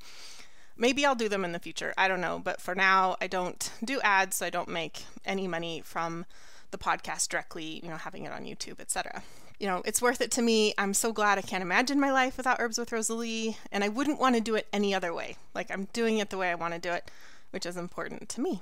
Maybe 0.78 1.06
I'll 1.06 1.16
do 1.16 1.28
them 1.28 1.44
in 1.44 1.52
the 1.52 1.60
future. 1.60 1.94
I 1.98 2.08
don't 2.08 2.22
know. 2.22 2.40
But 2.44 2.62
for 2.62 2.76
now, 2.76 3.18
I 3.20 3.28
don't 3.28 3.72
do 3.84 4.00
ads, 4.02 4.38
so 4.38 4.46
I 4.46 4.50
don't 4.50 4.70
make 4.70 5.04
any 5.26 5.48
money 5.48 5.82
from 5.84 6.26
the 6.72 6.78
podcast 6.78 7.30
directly, 7.30 7.82
you 7.84 7.90
know, 7.90 7.98
having 7.98 8.26
it 8.26 8.32
on 8.32 8.46
YouTube, 8.46 8.80
etc. 8.80 9.24
You 9.60 9.68
know, 9.68 9.82
it's 9.84 10.02
worth 10.02 10.22
it 10.22 10.32
to 10.32 10.42
me. 10.42 10.74
I'm 10.78 10.94
so 10.94 11.12
glad 11.12 11.38
I 11.38 11.42
can't 11.42 11.64
imagine 11.64 12.00
my 12.00 12.12
life 12.12 12.38
without 12.38 12.62
Herbs 12.62 12.78
with 12.78 12.92
Rosalee, 12.92 13.58
and 13.72 13.84
I 13.84 13.90
wouldn't 13.90 14.20
want 14.20 14.36
to 14.36 14.42
do 14.42 14.56
it 14.56 14.68
any 14.72 14.94
other 14.94 15.14
way. 15.14 15.36
Like 15.54 15.70
I'm 15.72 15.88
doing 15.92 16.20
it 16.20 16.30
the 16.30 16.38
way 16.38 16.50
I 16.50 16.56
want 16.56 16.76
to 16.76 16.80
do 16.80 16.92
it, 16.92 17.10
which 17.50 17.66
is 17.66 17.76
important 17.76 18.30
to 18.30 18.42
me. 18.42 18.62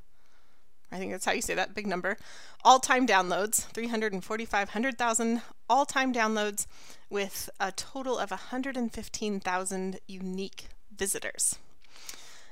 I 0.92 0.98
think 0.98 1.12
that's 1.12 1.26
how 1.26 1.32
you 1.32 1.42
say 1.42 1.54
that 1.56 1.76
big 1.76 1.88
number. 1.88 2.18
All 2.64 2.80
time 2.80 3.06
downloads 3.06 3.66
345,000 3.68 5.42
all 5.70 5.86
time 5.86 6.14
downloads 6.14 6.66
with 7.10 7.50
a 7.60 7.72
total 7.72 8.18
of 8.18 8.32
115,000 8.32 10.00
unique 10.08 10.68
visitors. 10.96 11.58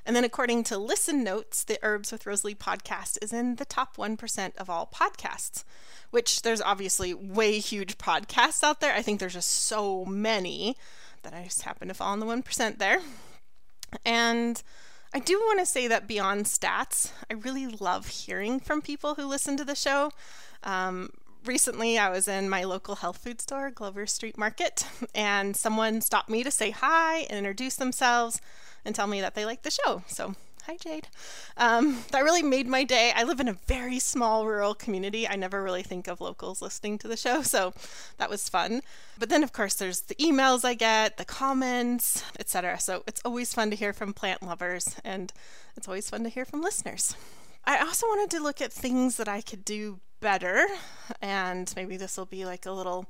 And 0.06 0.16
then, 0.16 0.24
according 0.24 0.64
to 0.66 0.78
Listen 0.78 1.22
Notes, 1.22 1.66
the 1.66 1.78
Herbs 1.82 2.14
with 2.14 2.24
Rosalee 2.24 2.56
podcast 2.56 3.18
is 3.22 3.34
in 3.34 3.58
the 3.58 3.66
top 3.66 3.98
1% 3.98 4.56
of 4.56 4.70
all 4.70 4.88
podcasts, 4.88 5.66
which 6.12 6.44
there's 6.44 6.62
obviously 6.62 7.14
way 7.14 7.60
huge 7.60 7.98
podcasts 7.98 8.64
out 8.64 8.80
there. 8.80 8.94
I 8.94 9.02
think 9.02 9.20
there's 9.20 9.34
just 9.34 9.50
so 9.50 10.06
many 10.06 10.78
that 11.24 11.34
I 11.34 11.44
just 11.44 11.64
happen 11.64 11.90
to 11.90 11.94
fall 11.94 12.14
in 12.14 12.22
the 12.22 12.26
1% 12.26 12.78
there. 12.78 13.00
And 14.06 14.64
I 15.14 15.20
do 15.20 15.38
want 15.40 15.60
to 15.60 15.66
say 15.66 15.88
that 15.88 16.08
beyond 16.08 16.46
stats, 16.46 17.12
I 17.30 17.36
really 17.36 17.68
love 17.68 18.08
hearing 18.08 18.60
from 18.60 18.82
people 18.82 19.16
who 19.16 19.26
listen 19.26 19.58
to 19.58 19.66
the 19.66 19.76
show. 19.76 20.12
Um, 20.64 21.12
recently, 21.46 21.98
I 21.98 22.10
was 22.10 22.28
in 22.28 22.50
my 22.50 22.64
local 22.64 22.96
health 22.96 23.18
food 23.18 23.42
store, 23.42 23.72
Glover 23.72 24.06
Street 24.06 24.38
Market, 24.38 24.86
and 25.16 25.56
someone 25.56 26.02
stopped 26.02 26.30
me 26.30 26.44
to 26.44 26.52
say 26.52 26.72
hi 26.72 27.20
and 27.30 27.38
introduce 27.38 27.76
themselves 27.76 28.42
and 28.84 28.94
tell 28.94 29.08
me 29.08 29.22
that 29.22 29.34
they 29.34 29.46
like 29.46 29.64
the 29.64 29.72
show. 29.72 30.04
So 30.08 30.36
Hi, 30.68 30.76
Jade. 30.76 31.08
Um, 31.56 32.04
that 32.12 32.26
really 32.26 32.44
made 32.44 32.68
my 32.68 32.84
day. 32.84 33.14
I 33.16 33.24
live 33.24 33.40
in 33.40 33.48
a 33.48 33.54
very 33.54 34.00
small 34.00 34.46
rural 34.46 34.76
community. 34.76 35.26
I 35.26 35.38
never 35.38 35.64
really 35.64 35.82
think 35.82 36.10
of 36.10 36.20
locals 36.20 36.62
listening 36.62 36.98
to 36.98 37.08
the 37.08 37.16
show, 37.16 37.42
so 37.42 37.74
that 38.18 38.30
was 38.30 38.50
fun. 38.50 38.82
But 39.18 39.30
then, 39.30 39.44
of 39.44 39.54
course, 39.54 39.76
there's 39.76 40.02
the 40.02 40.16
emails 40.16 40.66
I 40.66 40.74
get, 40.74 41.16
the 41.16 41.24
comments, 41.24 42.22
etc. 42.38 42.82
So 42.82 43.04
it's 43.08 43.22
always 43.24 43.54
fun 43.54 43.70
to 43.70 43.78
hear 43.78 43.94
from 43.94 44.12
plant 44.12 44.44
lovers, 44.44 44.98
and 45.06 45.32
it's 45.78 45.88
always 45.88 46.10
fun 46.10 46.24
to 46.24 46.30
hear 46.30 46.44
from 46.44 46.62
listeners. 46.62 47.16
I 47.64 47.80
also 47.80 48.06
wanted 48.08 48.36
to 48.36 48.44
look 48.44 48.62
at 48.62 48.74
things 48.74 49.16
that 49.16 49.30
I 49.30 49.40
could 49.40 49.64
do 49.64 50.02
better, 50.20 50.68
and 51.22 51.72
maybe 51.78 51.96
this 51.96 52.18
will 52.18 52.26
be 52.26 52.44
like 52.44 52.66
a 52.66 52.74
little 52.74 53.06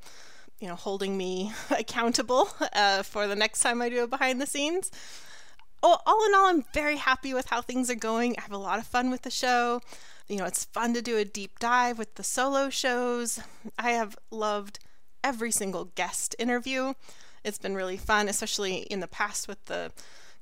you 0.60 0.68
know, 0.68 0.76
holding 0.76 1.18
me 1.18 1.54
accountable 1.72 2.50
uh, 2.74 3.02
for 3.02 3.26
the 3.26 3.36
next 3.36 3.62
time 3.62 3.82
I 3.82 3.90
do 3.90 4.04
a 4.04 4.08
behind 4.08 4.40
the 4.40 4.46
scenes 4.46 4.92
all, 5.84 6.02
all 6.06 6.26
in 6.26 6.36
all, 6.36 6.48
I'm 6.48 6.66
very 6.74 6.98
happy 6.98 7.34
with 7.34 7.48
how 7.48 7.62
things 7.62 7.90
are 7.90 7.96
going. 7.96 8.36
I 8.38 8.42
have 8.42 8.52
a 8.52 8.58
lot 8.58 8.80
of 8.80 8.88
fun 8.88 9.10
with 9.10 9.22
the 9.22 9.32
show. 9.32 9.82
You 10.28 10.38
know, 10.38 10.46
it's 10.46 10.66
fun 10.66 10.94
to 10.94 11.02
do 11.02 11.18
a 11.18 11.26
deep 11.26 11.60
dive 11.60 11.98
with 11.98 12.16
the 12.16 12.24
solo 12.24 12.70
shows. 12.70 13.40
I 13.80 13.92
have 13.92 14.18
loved 14.32 14.80
every 15.24 15.52
single 15.52 15.86
guest 15.86 16.36
interview. 16.40 16.94
It's 17.44 17.58
been 17.58 17.76
really 17.76 17.98
fun, 17.98 18.28
especially 18.28 18.78
in 18.78 19.00
the 19.00 19.08
past 19.08 19.48
with 19.48 19.64
the 19.66 19.92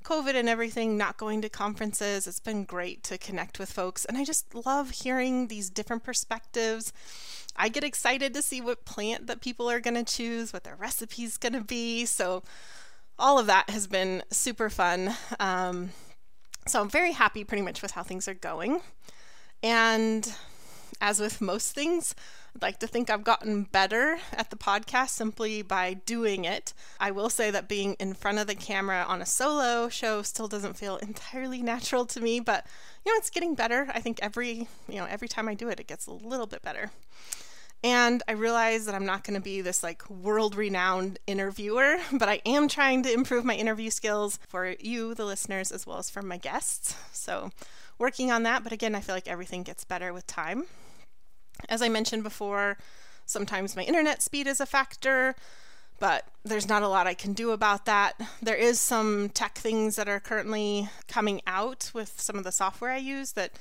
COVID 0.02 0.34
and 0.34 0.48
everything, 0.48 0.96
not 0.96 1.16
going 1.16 1.42
to 1.42 1.48
conferences. 1.48 2.26
It's 2.26 2.40
been 2.40 2.64
great 2.64 3.02
to 3.04 3.18
connect 3.18 3.58
with 3.58 3.70
folks. 3.70 4.04
And 4.04 4.16
I 4.16 4.24
just 4.24 4.54
love 4.54 4.90
hearing 4.90 5.48
these 5.48 5.68
different 5.68 6.04
perspectives. 6.04 6.92
I 7.56 7.68
get 7.68 7.84
excited 7.84 8.32
to 8.34 8.42
see 8.42 8.60
what 8.60 8.84
plant 8.84 9.26
that 9.26 9.40
people 9.40 9.68
are 9.68 9.80
going 9.80 9.94
to 9.94 10.04
choose, 10.04 10.52
what 10.52 10.64
their 10.64 10.76
recipe's 10.76 11.36
going 11.36 11.54
to 11.54 11.60
be. 11.60 12.06
So 12.06 12.42
all 13.18 13.38
of 13.38 13.46
that 13.46 13.70
has 13.70 13.86
been 13.86 14.22
super 14.30 14.70
fun. 14.70 15.14
Um, 15.40 15.90
so 16.66 16.80
I'm 16.80 16.90
very 16.90 17.12
happy 17.12 17.44
pretty 17.44 17.62
much 17.62 17.82
with 17.82 17.92
how 17.92 18.02
things 18.02 18.28
are 18.28 18.34
going. 18.34 18.80
And 19.62 20.34
as 21.00 21.20
with 21.20 21.40
most 21.40 21.74
things, 21.74 22.14
I'd 22.54 22.62
like 22.62 22.78
to 22.80 22.86
think 22.86 23.10
I've 23.10 23.24
gotten 23.24 23.64
better 23.64 24.18
at 24.32 24.50
the 24.50 24.56
podcast 24.56 25.10
simply 25.10 25.62
by 25.62 25.94
doing 25.94 26.44
it. 26.44 26.72
I 26.98 27.10
will 27.10 27.28
say 27.28 27.50
that 27.50 27.68
being 27.68 27.94
in 27.94 28.14
front 28.14 28.38
of 28.38 28.46
the 28.46 28.54
camera 28.54 29.04
on 29.06 29.20
a 29.20 29.26
solo 29.26 29.88
show 29.88 30.22
still 30.22 30.48
doesn't 30.48 30.76
feel 30.76 30.96
entirely 30.96 31.62
natural 31.62 32.06
to 32.06 32.20
me, 32.20 32.40
but 32.40 32.66
you 33.04 33.12
know, 33.12 33.18
it's 33.18 33.30
getting 33.30 33.54
better. 33.54 33.88
I 33.92 34.00
think 34.00 34.18
every, 34.22 34.68
you 34.88 34.96
know, 34.96 35.06
every 35.06 35.28
time 35.28 35.48
I 35.48 35.54
do 35.54 35.68
it, 35.68 35.80
it 35.80 35.86
gets 35.86 36.06
a 36.06 36.12
little 36.12 36.46
bit 36.46 36.62
better. 36.62 36.90
And 37.84 38.22
I 38.26 38.32
realize 38.32 38.86
that 38.86 38.94
I'm 38.94 39.06
not 39.06 39.24
going 39.24 39.34
to 39.34 39.40
be 39.40 39.60
this 39.60 39.82
like 39.82 40.08
world 40.10 40.54
renowned 40.54 41.18
interviewer, 41.26 41.98
but 42.12 42.28
I 42.28 42.40
am 42.46 42.68
trying 42.68 43.02
to 43.04 43.12
improve 43.12 43.44
my 43.44 43.54
interview 43.54 43.90
skills 43.90 44.38
for 44.48 44.74
you, 44.80 45.14
the 45.14 45.24
listeners, 45.24 45.70
as 45.70 45.86
well 45.86 45.98
as 45.98 46.10
for 46.10 46.22
my 46.22 46.36
guests. 46.36 46.96
So, 47.12 47.50
working 47.98 48.30
on 48.30 48.42
that. 48.44 48.62
But 48.62 48.72
again, 48.72 48.94
I 48.94 49.00
feel 49.00 49.14
like 49.14 49.28
everything 49.28 49.62
gets 49.62 49.84
better 49.84 50.12
with 50.12 50.26
time. 50.26 50.64
As 51.68 51.80
I 51.82 51.88
mentioned 51.88 52.22
before, 52.22 52.76
sometimes 53.24 53.76
my 53.76 53.82
internet 53.82 54.22
speed 54.22 54.46
is 54.46 54.60
a 54.60 54.66
factor, 54.66 55.34
but 55.98 56.26
there's 56.44 56.68
not 56.68 56.82
a 56.82 56.88
lot 56.88 57.06
I 57.06 57.14
can 57.14 57.32
do 57.32 57.52
about 57.52 57.86
that. 57.86 58.20
There 58.42 58.56
is 58.56 58.78
some 58.78 59.30
tech 59.30 59.56
things 59.56 59.96
that 59.96 60.08
are 60.08 60.20
currently 60.20 60.90
coming 61.08 61.40
out 61.46 61.90
with 61.94 62.20
some 62.20 62.36
of 62.36 62.44
the 62.44 62.52
software 62.52 62.90
I 62.90 62.98
use 62.98 63.32
that 63.32 63.52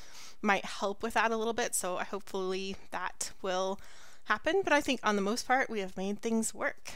might 0.42 0.66
help 0.66 1.02
with 1.02 1.14
that 1.14 1.32
a 1.32 1.38
little 1.38 1.54
bit. 1.54 1.74
So, 1.76 1.98
I 1.98 2.04
hopefully 2.04 2.76
that 2.92 3.32
will 3.42 3.80
happen, 4.26 4.62
but 4.64 4.74
I 4.74 4.82
think 4.82 5.00
on 5.04 5.16
the 5.16 5.22
most 5.22 5.48
part, 5.48 5.70
we 5.70 5.80
have 5.80 5.98
made 5.98 6.22
things 6.22 6.54
work. 6.54 6.92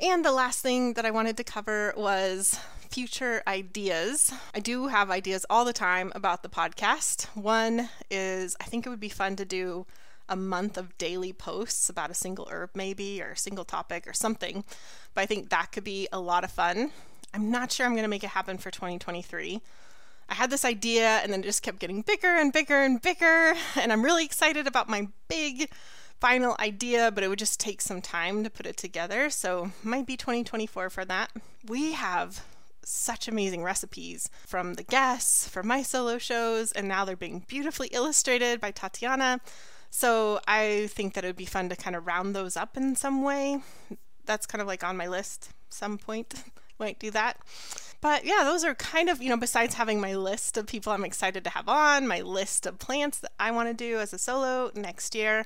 And 0.00 0.24
the 0.24 0.32
last 0.32 0.60
thing 0.60 0.94
that 0.94 1.04
I 1.04 1.10
wanted 1.10 1.36
to 1.36 1.44
cover 1.44 1.92
was 1.96 2.58
future 2.90 3.42
ideas. 3.46 4.32
I 4.54 4.60
do 4.60 4.88
have 4.88 5.10
ideas 5.10 5.44
all 5.50 5.64
the 5.64 5.72
time 5.72 6.10
about 6.14 6.42
the 6.42 6.48
podcast. 6.48 7.26
One 7.36 7.90
is 8.10 8.56
I 8.60 8.64
think 8.64 8.86
it 8.86 8.90
would 8.90 9.00
be 9.00 9.10
fun 9.10 9.36
to 9.36 9.44
do 9.44 9.86
a 10.28 10.36
month 10.36 10.78
of 10.78 10.96
daily 10.96 11.32
posts 11.32 11.88
about 11.88 12.10
a 12.10 12.14
single 12.14 12.48
herb, 12.50 12.70
maybe, 12.74 13.20
or 13.20 13.32
a 13.32 13.36
single 13.36 13.64
topic 13.64 14.06
or 14.06 14.12
something. 14.12 14.64
But 15.12 15.22
I 15.22 15.26
think 15.26 15.50
that 15.50 15.72
could 15.72 15.84
be 15.84 16.08
a 16.12 16.20
lot 16.20 16.44
of 16.44 16.50
fun. 16.50 16.92
I'm 17.34 17.50
not 17.50 17.70
sure 17.72 17.84
I'm 17.84 17.92
going 17.92 18.04
to 18.04 18.08
make 18.08 18.24
it 18.24 18.30
happen 18.30 18.56
for 18.56 18.70
2023. 18.70 19.60
I 20.30 20.34
had 20.34 20.50
this 20.50 20.64
idea 20.64 21.18
and 21.18 21.32
then 21.32 21.40
it 21.40 21.44
just 21.44 21.62
kept 21.62 21.80
getting 21.80 22.02
bigger 22.02 22.28
and 22.28 22.52
bigger 22.52 22.82
and 22.82 23.02
bigger. 23.02 23.54
And 23.76 23.92
I'm 23.92 24.04
really 24.04 24.24
excited 24.24 24.66
about 24.66 24.88
my 24.88 25.08
big 25.28 25.70
final 26.20 26.54
idea, 26.60 27.10
but 27.10 27.24
it 27.24 27.28
would 27.28 27.38
just 27.38 27.58
take 27.58 27.80
some 27.80 28.00
time 28.00 28.44
to 28.44 28.50
put 28.50 28.66
it 28.66 28.76
together. 28.76 29.30
So, 29.30 29.72
might 29.82 30.06
be 30.06 30.16
2024 30.16 30.90
for 30.90 31.04
that. 31.06 31.30
We 31.66 31.92
have 31.92 32.44
such 32.84 33.26
amazing 33.26 33.62
recipes 33.62 34.30
from 34.46 34.74
the 34.74 34.82
guests, 34.82 35.48
from 35.48 35.66
my 35.66 35.82
solo 35.82 36.18
shows, 36.18 36.72
and 36.72 36.86
now 36.86 37.04
they're 37.04 37.16
being 37.16 37.44
beautifully 37.48 37.88
illustrated 37.88 38.60
by 38.60 38.70
Tatiana. 38.70 39.40
So, 39.90 40.40
I 40.46 40.88
think 40.90 41.14
that 41.14 41.24
it 41.24 41.28
would 41.28 41.36
be 41.36 41.46
fun 41.46 41.70
to 41.70 41.76
kind 41.76 41.96
of 41.96 42.06
round 42.06 42.36
those 42.36 42.56
up 42.56 42.76
in 42.76 42.94
some 42.96 43.22
way. 43.22 43.60
That's 44.26 44.46
kind 44.46 44.60
of 44.60 44.68
like 44.68 44.84
on 44.84 44.96
my 44.96 45.08
list 45.08 45.50
some 45.70 45.98
point. 45.98 46.34
Might 46.78 46.98
do 46.98 47.10
that. 47.10 47.38
But 48.00 48.24
yeah, 48.24 48.44
those 48.44 48.64
are 48.64 48.74
kind 48.74 49.10
of, 49.10 49.22
you 49.22 49.28
know, 49.28 49.36
besides 49.36 49.74
having 49.74 50.00
my 50.00 50.14
list 50.14 50.56
of 50.56 50.66
people 50.66 50.92
I'm 50.92 51.04
excited 51.04 51.44
to 51.44 51.50
have 51.50 51.68
on, 51.68 52.06
my 52.06 52.22
list 52.22 52.64
of 52.66 52.78
plants 52.78 53.18
that 53.18 53.32
I 53.38 53.50
want 53.50 53.68
to 53.68 53.74
do 53.74 53.98
as 53.98 54.12
a 54.12 54.18
solo 54.18 54.70
next 54.74 55.14
year, 55.14 55.44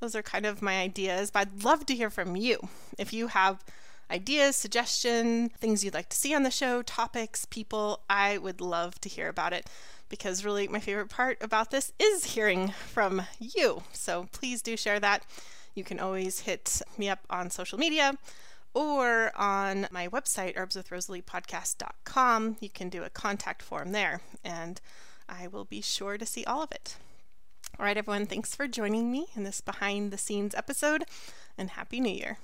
those 0.00 0.14
are 0.14 0.22
kind 0.22 0.46
of 0.46 0.62
my 0.62 0.80
ideas. 0.80 1.30
But 1.30 1.40
I'd 1.40 1.64
love 1.64 1.84
to 1.86 1.94
hear 1.94 2.08
from 2.08 2.36
you. 2.36 2.58
If 2.98 3.12
you 3.12 3.26
have 3.28 3.62
ideas, 4.10 4.56
suggestions, 4.56 5.52
things 5.58 5.84
you'd 5.84 5.94
like 5.94 6.08
to 6.08 6.16
see 6.16 6.34
on 6.34 6.42
the 6.42 6.50
show, 6.50 6.82
topics, 6.82 7.44
people, 7.44 8.00
I 8.08 8.38
would 8.38 8.60
love 8.60 9.00
to 9.02 9.08
hear 9.08 9.28
about 9.28 9.52
it 9.52 9.68
because 10.08 10.44
really 10.44 10.68
my 10.68 10.80
favorite 10.80 11.10
part 11.10 11.38
about 11.40 11.70
this 11.70 11.92
is 11.98 12.34
hearing 12.34 12.72
from 12.88 13.22
you. 13.38 13.82
So 13.92 14.26
please 14.32 14.62
do 14.62 14.76
share 14.76 15.00
that. 15.00 15.24
You 15.74 15.84
can 15.84 16.00
always 16.00 16.40
hit 16.40 16.82
me 16.98 17.08
up 17.08 17.20
on 17.30 17.50
social 17.50 17.78
media 17.78 18.14
or 18.74 19.32
on 19.36 19.88
my 19.90 20.08
website, 20.08 20.56
herbswithrosaleepodcast.com. 20.56 22.56
You 22.60 22.70
can 22.70 22.88
do 22.88 23.02
a 23.02 23.10
contact 23.10 23.62
form 23.62 23.92
there, 23.92 24.20
and 24.44 24.80
I 25.28 25.48
will 25.48 25.64
be 25.64 25.80
sure 25.80 26.18
to 26.18 26.26
see 26.26 26.44
all 26.44 26.62
of 26.62 26.72
it. 26.72 26.96
All 27.78 27.86
right, 27.86 27.96
everyone, 27.96 28.26
thanks 28.26 28.54
for 28.54 28.68
joining 28.68 29.10
me 29.10 29.28
in 29.34 29.44
this 29.44 29.60
behind 29.60 30.10
the 30.10 30.18
scenes 30.18 30.54
episode, 30.54 31.04
and 31.56 31.70
Happy 31.70 32.00
New 32.00 32.12
Year. 32.12 32.38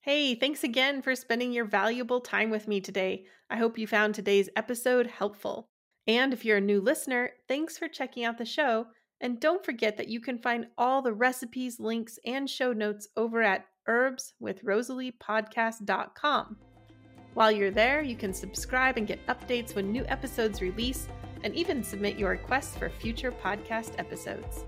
Hey, 0.00 0.34
thanks 0.34 0.64
again 0.64 1.02
for 1.02 1.14
spending 1.14 1.52
your 1.52 1.64
valuable 1.64 2.20
time 2.20 2.50
with 2.50 2.66
me 2.66 2.80
today. 2.80 3.24
I 3.48 3.56
hope 3.56 3.78
you 3.78 3.86
found 3.86 4.14
today's 4.14 4.48
episode 4.56 5.06
helpful. 5.06 5.68
And 6.06 6.32
if 6.32 6.44
you're 6.44 6.56
a 6.56 6.60
new 6.60 6.80
listener, 6.80 7.30
thanks 7.46 7.78
for 7.78 7.86
checking 7.86 8.24
out 8.24 8.38
the 8.38 8.44
show. 8.44 8.86
And 9.20 9.38
don't 9.38 9.64
forget 9.64 9.96
that 9.98 10.08
you 10.08 10.20
can 10.20 10.38
find 10.38 10.66
all 10.76 11.02
the 11.02 11.12
recipes, 11.12 11.78
links, 11.78 12.18
and 12.26 12.50
show 12.50 12.72
notes 12.72 13.06
over 13.16 13.42
at 13.42 13.66
herbswithrosaleepodcast.com. 13.88 16.56
While 17.34 17.52
you're 17.52 17.70
there, 17.70 18.02
you 18.02 18.14
can 18.14 18.34
subscribe 18.34 18.98
and 18.98 19.06
get 19.06 19.26
updates 19.26 19.74
when 19.74 19.90
new 19.90 20.04
episodes 20.08 20.60
release 20.60 21.08
and 21.44 21.54
even 21.54 21.82
submit 21.82 22.18
your 22.18 22.30
requests 22.30 22.76
for 22.76 22.90
future 22.90 23.32
podcast 23.32 23.98
episodes. 23.98 24.64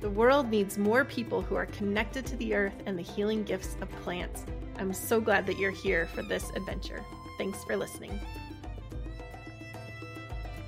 The 0.00 0.10
world 0.10 0.48
needs 0.48 0.78
more 0.78 1.04
people 1.04 1.42
who 1.42 1.56
are 1.56 1.66
connected 1.66 2.24
to 2.26 2.36
the 2.36 2.54
earth 2.54 2.82
and 2.86 2.98
the 2.98 3.02
healing 3.02 3.44
gifts 3.44 3.76
of 3.80 3.90
plants. 4.02 4.46
I'm 4.78 4.92
so 4.92 5.20
glad 5.20 5.44
that 5.46 5.58
you're 5.58 5.70
here 5.70 6.06
for 6.06 6.22
this 6.22 6.50
adventure. 6.54 7.04
Thanks 7.36 7.64
for 7.64 7.76
listening. 7.76 8.18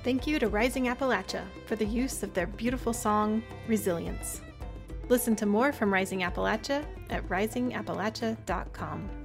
Thank 0.03 0.27
you 0.27 0.39
to 0.39 0.49
Rising 0.49 0.85
Appalachia 0.85 1.43
for 1.65 1.75
the 1.75 1.85
use 1.85 2.23
of 2.23 2.33
their 2.33 2.47
beautiful 2.47 2.91
song, 2.91 3.43
Resilience. 3.67 4.41
Listen 5.11 5.35
to 5.35 5.45
more 5.45 5.73
from 5.73 5.91
Rising 5.91 6.21
Appalachia 6.21 6.85
at 7.09 7.27
risingappalachia.com. 7.27 9.20